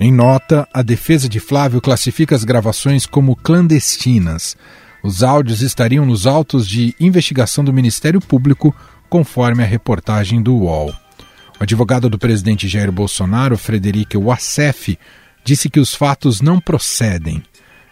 Em 0.00 0.12
nota, 0.12 0.68
a 0.72 0.80
defesa 0.80 1.28
de 1.28 1.40
Flávio 1.40 1.80
classifica 1.80 2.32
as 2.32 2.44
gravações 2.44 3.04
como 3.04 3.34
clandestinas. 3.34 4.56
Os 5.02 5.24
áudios 5.24 5.60
estariam 5.60 6.06
nos 6.06 6.24
autos 6.24 6.68
de 6.68 6.94
investigação 7.00 7.64
do 7.64 7.72
Ministério 7.72 8.20
Público, 8.20 8.74
conforme 9.08 9.64
a 9.64 9.66
reportagem 9.66 10.40
do 10.40 10.54
UOL. 10.54 10.94
O 11.58 11.64
advogado 11.64 12.08
do 12.08 12.16
presidente 12.16 12.68
Jair 12.68 12.92
Bolsonaro, 12.92 13.58
Frederico 13.58 14.20
Wassef, 14.20 14.96
disse 15.42 15.68
que 15.68 15.80
os 15.80 15.92
fatos 15.92 16.40
não 16.40 16.60
procedem. 16.60 17.42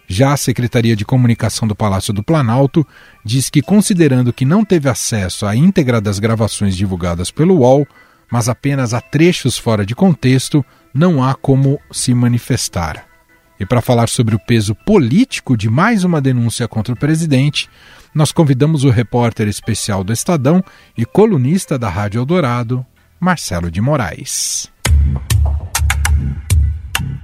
Já 0.06 0.32
a 0.32 0.36
Secretaria 0.36 0.94
de 0.94 1.04
Comunicação 1.04 1.66
do 1.66 1.75
Palácio 1.75 2.14
do 2.14 2.22
Planalto 2.22 2.86
diz 3.25 3.50
que, 3.50 3.60
considerando 3.60 4.32
que 4.32 4.44
não 4.44 4.64
teve 4.64 4.88
acesso 4.88 5.44
à 5.44 5.56
íntegra 5.56 6.00
das 6.00 6.20
gravações 6.20 6.76
divulgadas 6.76 7.32
pelo 7.32 7.56
UOL, 7.56 7.84
mas 8.30 8.48
apenas 8.48 8.94
a 8.94 9.00
trechos 9.00 9.58
fora 9.58 9.84
de 9.84 9.96
contexto, 9.96 10.64
não 10.97 11.23
há 11.23 11.35
como 11.35 11.79
se 11.93 12.15
manifestar. 12.15 13.07
E 13.61 13.67
para 13.67 13.83
falar 13.83 14.09
sobre 14.09 14.35
o 14.35 14.38
peso 14.38 14.75
político 14.75 15.55
de 15.55 15.69
mais 15.69 16.05
uma 16.05 16.23
denúncia 16.23 16.67
contra 16.67 16.95
o 16.95 16.97
presidente, 16.97 17.69
nós 18.15 18.33
convidamos 18.33 18.83
o 18.83 18.88
repórter 18.88 19.47
especial 19.47 20.03
do 20.03 20.11
Estadão 20.11 20.65
e 20.97 21.05
colunista 21.05 21.79
da 21.79 21.91
Rádio 21.91 22.21
Eldorado, 22.21 22.85
Marcelo 23.21 23.71
de 23.71 23.79
Moraes. 23.79 24.73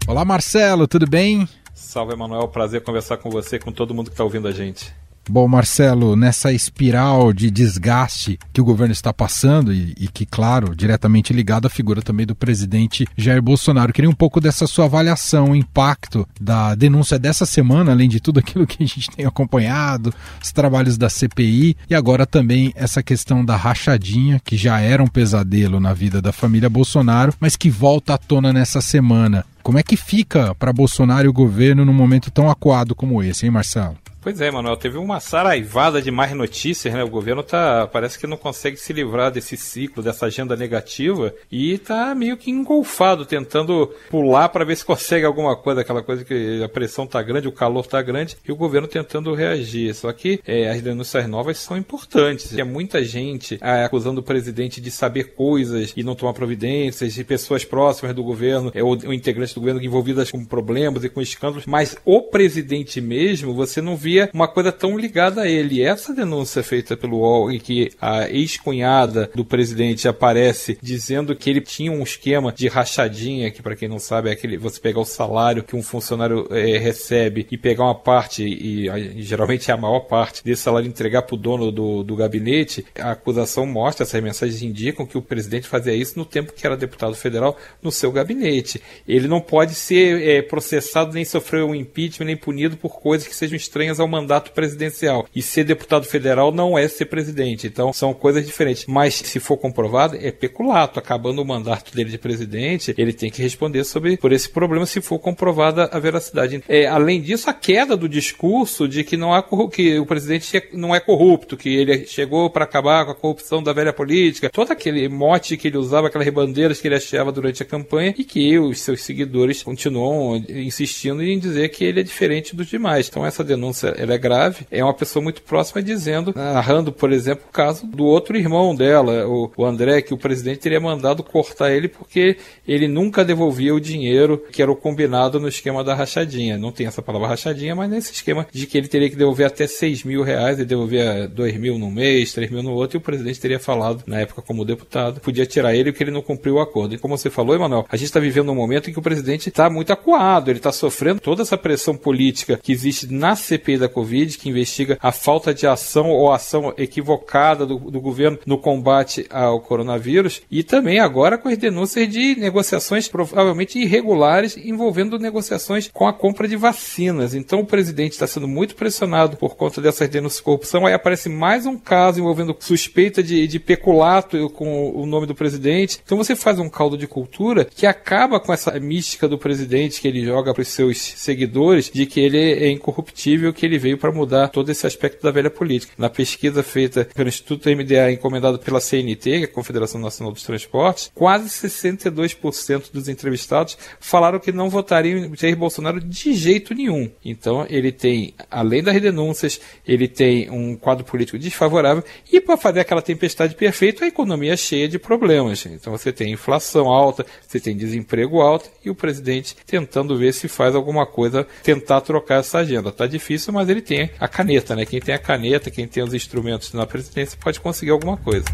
Olá, 0.07 0.23
Marcelo, 0.23 0.87
tudo 0.87 1.07
bem? 1.09 1.49
Salve, 1.73 2.13
Emanuel. 2.13 2.49
Prazer 2.49 2.83
conversar 2.83 3.17
com 3.17 3.31
você 3.31 3.57
e 3.57 3.59
com 3.59 3.73
todo 3.73 3.95
mundo 3.95 4.09
que 4.11 4.15
está 4.15 4.25
ouvindo 4.25 4.49
a 4.49 4.53
gente. 4.53 4.93
Bom, 5.29 5.47
Marcelo, 5.47 6.17
nessa 6.17 6.53
espiral 6.53 7.33
de 7.33 7.51
desgaste 7.51 8.39
que 8.53 8.61
o 8.61 8.65
governo 8.65 8.93
está 8.93 9.13
passando 9.13 9.73
e, 9.73 9.95
e, 9.99 10.09
que, 10.09 10.27
claro, 10.27 10.75
diretamente 10.75 11.33
ligado 11.33 11.67
à 11.67 11.71
figura 11.71 12.03
também 12.03 12.27
do 12.27 12.35
presidente 12.35 13.07
Jair 13.17 13.41
Bolsonaro, 13.41 13.93
queria 13.93 14.11
um 14.11 14.15
pouco 14.15 14.41
dessa 14.41 14.67
sua 14.67 14.87
avaliação, 14.87 15.51
o 15.51 15.57
impacto 15.57 16.27
da 16.41 16.75
denúncia 16.75 17.19
dessa 17.19 17.47
semana, 17.47 17.93
além 17.93 18.09
de 18.09 18.19
tudo 18.21 18.41
aquilo 18.41 18.67
que 18.67 18.83
a 18.83 18.87
gente 18.87 19.11
tem 19.11 19.25
acompanhado, 19.25 20.13
os 20.43 20.51
trabalhos 20.51 20.99
da 20.99 21.09
CPI 21.09 21.77
e 21.89 21.95
agora 21.95 22.27
também 22.27 22.73
essa 22.75 23.03
questão 23.03 23.45
da 23.45 23.57
rachadinha, 23.57 24.41
que 24.45 24.57
já 24.57 24.81
era 24.81 25.03
um 25.03 25.09
pesadelo 25.09 25.79
na 25.79 25.95
vida 25.95 26.21
da 26.21 26.33
família 26.33 26.69
Bolsonaro, 26.69 27.33
mas 27.39 27.57
que 27.57 27.71
volta 27.71 28.15
à 28.15 28.19
tona 28.19 28.53
nessa 28.53 28.81
semana. 28.81 29.45
Como 29.63 29.79
é 29.79 29.83
que 29.85 29.97
fica 29.97 30.53
para 30.57 30.73
Bolsonaro 30.73 31.27
e 31.27 31.29
o 31.29 31.33
governo 31.33 31.85
num 31.85 31.95
momento 31.95 32.31
tão 32.31 32.51
acuado 32.51 32.97
como 32.97 33.23
esse, 33.23 33.47
hein, 33.47 33.53
Marcelo? 33.53 34.02
Pois 34.23 34.41
é, 34.41 34.53
Manuel, 34.53 34.77
teve 34.77 34.99
uma 34.99 35.19
saraivada 35.19 36.01
de 36.01 36.13
mais 36.13 36.31
notícias, 36.33 36.95
né? 36.95 37.03
O 37.03 37.11
governo 37.11 37.43
tá, 37.43 37.89
parece 37.89 38.17
que 38.17 38.25
não 38.25 38.37
consegue 38.37 38.77
se 38.77 38.93
livrar 38.93 39.33
desse 39.33 39.57
ciclo, 39.57 40.01
dessa 40.01 40.27
agenda 40.27 40.55
negativa 40.55 41.35
e 41.51 41.77
tá 41.77 42.15
meio 42.15 42.37
que 42.37 42.49
engolfado, 42.49 43.27
tentando 43.27 43.93
pular 44.09 44.49
para 44.49 44.65
ver 44.65 44.77
se 44.77 44.85
consegue 44.85 45.27
alguma 45.27 45.57
coisa, 45.57 45.81
aquela 45.81 46.05
coisa 46.05 46.25
que 46.25 46.63
a 46.63 46.69
pressão 46.69 47.05
tá 47.05 47.21
grande, 47.21 47.49
o 47.49 47.53
calor 47.53 47.85
tá 47.85 48.01
grande 48.01 48.37
e 48.47 48.53
o 48.53 48.57
governo 48.57 48.87
tentando 48.87 49.35
reagir. 49.35 49.93
Só 49.93 50.13
que 50.13 50.39
é, 50.47 50.71
as 50.71 50.81
denúncias 50.81 51.27
novas 51.27 51.59
são 51.59 51.77
importantes. 51.77 52.57
É 52.57 52.63
muita 52.63 53.03
gente 53.03 53.59
é, 53.61 53.83
acusando 53.83 54.21
o 54.21 54.25
presidente 54.25 54.81
de 54.81 54.93
saber 54.93 55.35
coisas 55.35 55.93
e 55.97 56.05
não 56.05 56.15
tomar 56.15 56.33
providências, 56.33 57.13
de 57.13 57.25
pessoas 57.25 57.65
próximas 57.65 58.15
do 58.15 58.23
governo, 58.23 58.71
é, 58.73 58.85
ou, 58.85 58.91
ou 59.05 59.13
integrantes 59.13 59.53
do 59.53 59.61
governo 59.61 59.83
envolvidas 59.83 60.31
com 60.31 60.45
problemas 60.45 61.03
e 61.03 61.09
com 61.09 61.21
escândalos, 61.21 61.67
mas 61.67 61.97
o 62.05 62.23
presidente 62.23 63.01
mesmo, 63.01 63.53
você 63.53 63.81
não 63.81 63.97
vê 63.97 64.12
havia 64.13 64.31
uma 64.33 64.49
coisa 64.49 64.71
tão 64.71 64.99
ligada 64.99 65.43
a 65.43 65.49
ele. 65.49 65.83
Essa 65.83 66.15
denúncia 66.15 66.63
feita 66.63 66.97
pelo 66.97 67.19
UOL, 67.19 67.51
em 67.51 67.59
que 67.59 67.91
a 68.01 68.29
ex-cunhada 68.29 69.31
do 69.35 69.45
presidente 69.45 70.07
aparece 70.07 70.79
dizendo 70.83 71.35
que 71.35 71.49
ele 71.49 71.61
tinha 71.61 71.91
um 71.91 72.03
esquema 72.03 72.53
de 72.53 72.69
rachadinha, 72.69 73.51
que 73.51 73.63
para 73.63 73.77
quem 73.77 73.89
não 73.89 73.99
sabe 73.99 74.29
é 74.29 74.33
aquele 74.33 74.57
você 74.57 74.81
pegar 74.81 75.01
o 75.01 75.05
salário 75.05 75.63
que 75.63 75.75
um 75.75 75.83
funcionário 75.83 76.47
é, 76.51 76.79
recebe 76.79 77.47
e 77.51 77.57
pegar 77.57 77.85
uma 77.85 77.95
parte, 77.95 78.45
e, 78.45 78.89
e, 78.89 79.23
geralmente 79.23 79.71
é 79.71 79.75
a 79.75 79.77
maior 79.77 80.01
parte 80.01 80.45
desse 80.45 80.63
salário 80.63 80.89
entregar 80.89 81.23
para 81.23 81.35
o 81.35 81.39
dono 81.39 81.73
do, 81.73 82.03
do 82.03 82.17
gabinete, 82.17 82.85
a 82.99 83.13
acusação 83.13 83.67
mostra, 83.67 84.05
essas 84.05 84.23
mensagens 84.23 84.63
indicam 84.63 85.07
que 85.07 85.17
o 85.17 85.23
presidente 85.23 85.67
fazia 85.67 85.95
isso 85.95 86.19
no 86.19 86.25
tempo 86.25 86.53
que 86.53 86.67
era 86.67 86.77
deputado 86.77 87.15
federal 87.15 87.57
no 87.83 87.91
seu 87.91 88.13
gabinete. 88.13 88.83
Ele 89.07 89.29
não 89.29 89.41
pode 89.41 89.75
ser 89.75 90.23
é, 90.23 90.43
processado 90.43 91.13
nem 91.13 91.25
sofrer 91.25 91.65
um 91.65 91.75
impeachment 91.75 92.27
nem 92.27 92.37
punido 92.37 92.77
por 92.77 93.01
coisas 93.01 93.27
que 93.27 93.35
sejam 93.35 93.57
estranhas 93.57 94.01
ao 94.03 94.09
mandato 94.09 94.53
presidencial. 94.53 95.27
E 95.35 95.43
ser 95.43 95.65
deputado 95.65 96.05
federal 96.05 96.53
não 96.53 96.77
é 96.77 96.87
ser 96.89 97.07
presidente. 97.07 97.67
Então 97.67 97.93
são 97.93 98.13
coisas 98.13 98.45
diferentes. 98.47 98.87
Mas 98.87 99.15
se 99.15 99.41
for 99.41 99.57
comprovado, 99.57 100.17
é 100.21 100.31
peculato. 100.31 100.99
Acabando 100.99 101.41
o 101.41 101.45
mandato 101.45 101.95
dele 101.95 102.11
de 102.11 102.19
presidente, 102.19 102.95
ele 102.97 103.13
tem 103.13 103.31
que 103.31 103.43
responder 103.43 103.85
sobre 103.85 104.17
por 104.17 104.33
esse 104.33 104.49
problema 104.49 104.87
se 104.87 105.01
for 105.01 105.19
comprovada 105.19 105.89
a 105.93 105.99
veracidade. 105.99 106.63
É, 106.69 106.87
além 106.87 107.21
disso, 107.21 107.49
a 107.49 107.55
queda 107.55 107.97
do 107.97 108.09
discurso 108.09 108.89
de 108.89 109.05
que 109.05 109.17
não 109.17 109.33
há 109.33 109.43
que 109.71 109.99
o 109.99 110.07
presidente 110.07 110.63
não 110.73 110.95
é 110.95 111.01
corrupto, 111.01 111.57
que 111.57 111.69
ele 111.75 112.07
chegou 112.07 112.49
para 112.51 112.65
acabar 112.65 113.05
com 113.05 113.11
a 113.11 113.15
corrupção 113.15 113.63
da 113.63 113.73
velha 113.73 113.93
política, 113.93 114.51
todo 114.51 114.71
aquele 114.71 115.09
mote 115.09 115.57
que 115.57 115.69
ele 115.69 115.77
usava, 115.77 116.09
aquelas 116.09 116.29
bandeiras 116.29 116.81
que 116.81 116.89
ele 116.89 116.95
achava 116.95 117.33
durante 117.33 117.63
a 117.63 117.67
campanha 117.67 118.15
e 118.17 118.25
que 118.25 118.59
os 118.59 118.81
seus 118.81 119.03
seguidores 119.03 119.63
continuam 119.63 120.37
insistindo 120.49 121.23
em 121.23 121.39
dizer 121.39 121.69
que 121.69 121.85
ele 121.85 122.01
é 122.01 122.03
diferente 122.03 122.55
dos 122.57 122.67
demais. 122.67 123.09
Então 123.09 123.25
essa 123.25 123.45
denúncia 123.45 123.92
ela 123.97 124.15
é 124.15 124.19
grave, 124.19 124.67
é 124.71 124.83
uma 124.83 124.95
pessoa 124.95 125.23
muito 125.23 125.43
próxima 125.43 125.83
dizendo, 125.83 126.33
narrando, 126.35 126.93
por 126.93 127.13
exemplo, 127.13 127.45
o 127.49 127.53
caso 127.53 127.87
do 127.87 128.05
outro 128.05 128.37
irmão 128.37 128.75
dela, 128.75 129.27
o, 129.27 129.51
o 129.57 129.65
André, 129.65 130.03
que 130.03 130.15
o 130.15 130.19
presidente 130.19 130.61
teria 130.61 130.81
mandado 130.81 131.23
cortar 131.23 131.73
ele 131.73 131.89
porque 131.89 132.37
ele 132.67 132.89
nunca 132.89 133.25
devolvia 133.25 133.75
o 133.75 133.81
dinheiro 133.81 134.43
que 134.51 134.63
era 134.63 134.71
o 134.71 134.77
combinado 134.77 135.41
no 135.41 135.49
esquema 135.49 135.83
da 135.85 135.95
rachadinha. 135.95 136.59
Não 136.59 136.73
tem 136.73 136.87
essa 136.87 137.03
palavra 137.03 137.29
rachadinha, 137.29 137.75
mas 137.75 137.91
nesse 137.91 138.13
esquema 138.13 138.47
de 138.53 138.67
que 138.67 138.79
ele 138.79 138.89
teria 138.89 139.11
que 139.11 139.17
devolver 139.17 139.47
até 139.47 139.67
6 139.67 140.05
mil 140.05 140.23
reais, 140.23 140.59
e 140.59 140.65
devolvia 140.65 141.29
2 141.29 141.57
mil 141.57 141.79
num 141.79 141.91
mês, 141.91 142.33
3 142.33 142.51
mil 142.51 142.63
no 142.63 142.73
outro, 142.73 142.97
e 142.97 142.99
o 142.99 143.01
presidente 143.01 143.41
teria 143.41 143.59
falado, 143.59 144.03
na 144.07 144.21
época 144.21 144.43
como 144.43 144.65
deputado, 144.65 145.21
podia 145.21 145.47
tirar 145.47 145.75
ele 145.75 145.93
porque 145.93 146.05
ele 146.05 146.11
não 146.11 146.23
cumpriu 146.23 146.55
o 146.55 146.61
acordo. 146.61 146.95
E 146.95 146.99
como 146.99 147.17
você 147.17 147.31
falou, 147.31 147.55
Emanuel, 147.55 147.87
a 147.89 147.97
gente 147.97 148.07
está 148.07 148.21
vivendo 148.21 148.51
um 148.51 148.55
momento 148.55 148.91
em 148.91 148.93
que 148.93 148.99
o 148.99 149.03
presidente 149.03 149.49
está 149.49 149.69
muito 149.69 149.93
acuado, 149.93 150.51
ele 150.51 150.59
está 150.59 150.73
sofrendo 150.73 151.21
toda 151.21 151.43
essa 151.43 151.57
pressão 151.57 151.97
política 151.97 152.59
que 152.63 152.73
existe 152.73 153.13
na 153.13 153.35
CPI 153.37 153.79
da 153.83 153.89
Covid, 153.89 154.39
que 154.39 154.49
investiga 154.49 154.99
a 155.01 155.13
falta 155.13 155.53
de 155.53 155.67
ação 155.67 156.11
ou 156.11 156.33
ação 156.33 156.73
equivocada 156.77 157.67
do, 157.67 157.79
do 157.79 158.01
governo 158.01 158.39
no 158.47 158.59
combate 158.59 159.27
ao 159.31 159.61
coronavírus, 159.61 160.43
e 160.51 160.63
também 160.63 160.99
agora 160.99 161.37
com 161.37 161.49
as 161.49 161.59
denúncias 161.59 162.09
de 162.09 162.37
negociações 162.37 163.09
provavelmente 163.09 163.79
irregulares 163.79 164.57
envolvendo 164.57 165.19
negociações 165.19 165.91
com 165.93 166.07
a 166.07 166.13
compra 166.13 166.49
de 166.49 166.57
vacinas. 166.57 167.35
Então 167.35 167.61
o 167.61 167.67
presidente 167.67 168.13
está 168.13 168.27
sendo 168.27 168.49
muito 168.49 168.75
pressionado 168.75 169.37
por 169.37 169.57
conta 169.57 169.81
dessas 169.81 170.09
denúncias 170.09 170.39
de 170.39 170.45
corrupção. 170.45 170.87
Aí 170.87 170.95
aparece 170.95 171.29
mais 171.29 171.67
um 171.67 171.77
caso 171.77 172.21
envolvendo 172.21 172.57
suspeita 172.61 173.23
de, 173.23 173.47
de 173.47 173.59
peculato 173.59 174.49
com 174.51 174.91
o 174.91 175.07
nome 175.07 175.27
do 175.27 175.35
presidente. 175.35 176.01
Então 176.05 176.19
você 176.19 176.35
faz 176.37 176.59
um 176.59 176.69
caldo 176.69 176.97
de 176.97 177.07
cultura 177.07 177.65
que 177.65 177.87
acaba 177.87 178.41
com 178.41 178.53
essa 178.53 178.79
mística 178.79 179.29
do 179.29 179.39
presidente 179.39 180.01
que 180.01 180.09
ele 180.09 180.25
joga 180.25 180.53
para 180.53 180.63
os 180.63 180.69
seus 180.69 180.99
seguidores 180.99 181.91
de 181.91 182.07
que 182.07 182.21
ele 182.21 182.39
é 182.39 182.71
incorruptível, 182.71 183.53
que 183.53 183.67
ele 183.67 183.72
veio 183.79 183.99
para 183.99 184.13
mudar 184.13 184.49
todo 184.49 184.71
esse 184.71 184.87
aspecto 184.87 185.23
da 185.23 185.31
velha 185.31 185.51
política. 185.51 185.93
Na 185.97 186.09
pesquisa 186.09 186.63
feita 186.63 187.09
pelo 187.15 187.29
Instituto 187.29 187.69
MDA, 187.69 188.13
encomendado 188.13 188.59
pela 188.59 188.81
CNT, 188.81 189.17
que 189.17 189.31
é 189.31 189.45
a 189.45 189.49
Confederação 189.49 190.01
Nacional 190.01 190.33
dos 190.33 190.43
Transportes, 190.43 191.11
quase 191.15 191.49
62% 191.49 192.93
dos 192.93 193.09
entrevistados 193.09 193.77
falaram 194.01 194.39
que 194.39 194.53
não 194.53 194.69
votariam 194.69 195.19
em 195.19 195.37
Jair 195.37 195.57
Bolsonaro 195.57 196.01
de 196.01 196.35
jeito 196.35 196.75
nenhum. 196.75 197.11
Então, 197.25 197.67
ele 197.69 197.93
tem, 197.93 198.35
além 198.51 198.83
das 198.83 199.01
denúncias, 199.01 199.61
ele 199.87 200.09
tem 200.09 200.51
um 200.51 200.77
quadro 200.77 201.05
político 201.05 201.39
desfavorável 201.39 202.05
e 202.31 202.41
para 202.41 202.57
fazer 202.57 202.81
aquela 202.81 203.03
tempestade 203.03 203.55
perfeita, 203.55 204.05
a 204.05 204.09
economia 204.09 204.53
é 204.53 204.57
cheia 204.57 204.89
de 204.89 204.99
problemas. 204.99 205.65
Então, 205.67 205.93
você 205.93 206.13
tem 206.13 206.33
inflação 206.33 206.89
alta, 206.89 207.25
você 207.47 207.61
tem 207.61 207.77
desemprego 207.77 208.41
alto 208.41 208.71
e 208.85 208.91
o 208.91 208.95
presidente 208.95 209.57
tentando 209.67 210.17
ver 210.17 210.33
se 210.33 210.49
faz 210.49 210.75
alguma 210.75 211.07
coisa, 211.07 211.47
tentar 211.63 212.01
trocar 212.01 212.41
essa 212.41 212.59
agenda. 212.59 212.93
Tá 212.93 213.07
difícil, 213.07 213.53
mas 213.53 213.62
ele 213.69 213.83
tem 213.83 214.11
a 214.19 214.29
caneta, 214.29 214.75
né? 214.77 214.85
Quem 214.85 215.01
tem 215.01 215.15
a 215.15 215.19
caneta, 215.19 215.71
quem 215.71 215.87
tem 215.87 216.03
os 216.03 216.15
instrumentos 216.15 216.73
na 216.73 216.87
presidência 216.87 217.39
pode 217.41 217.61
conseguir 217.61 217.91
alguma 217.91 218.17
coisa. 218.17 218.45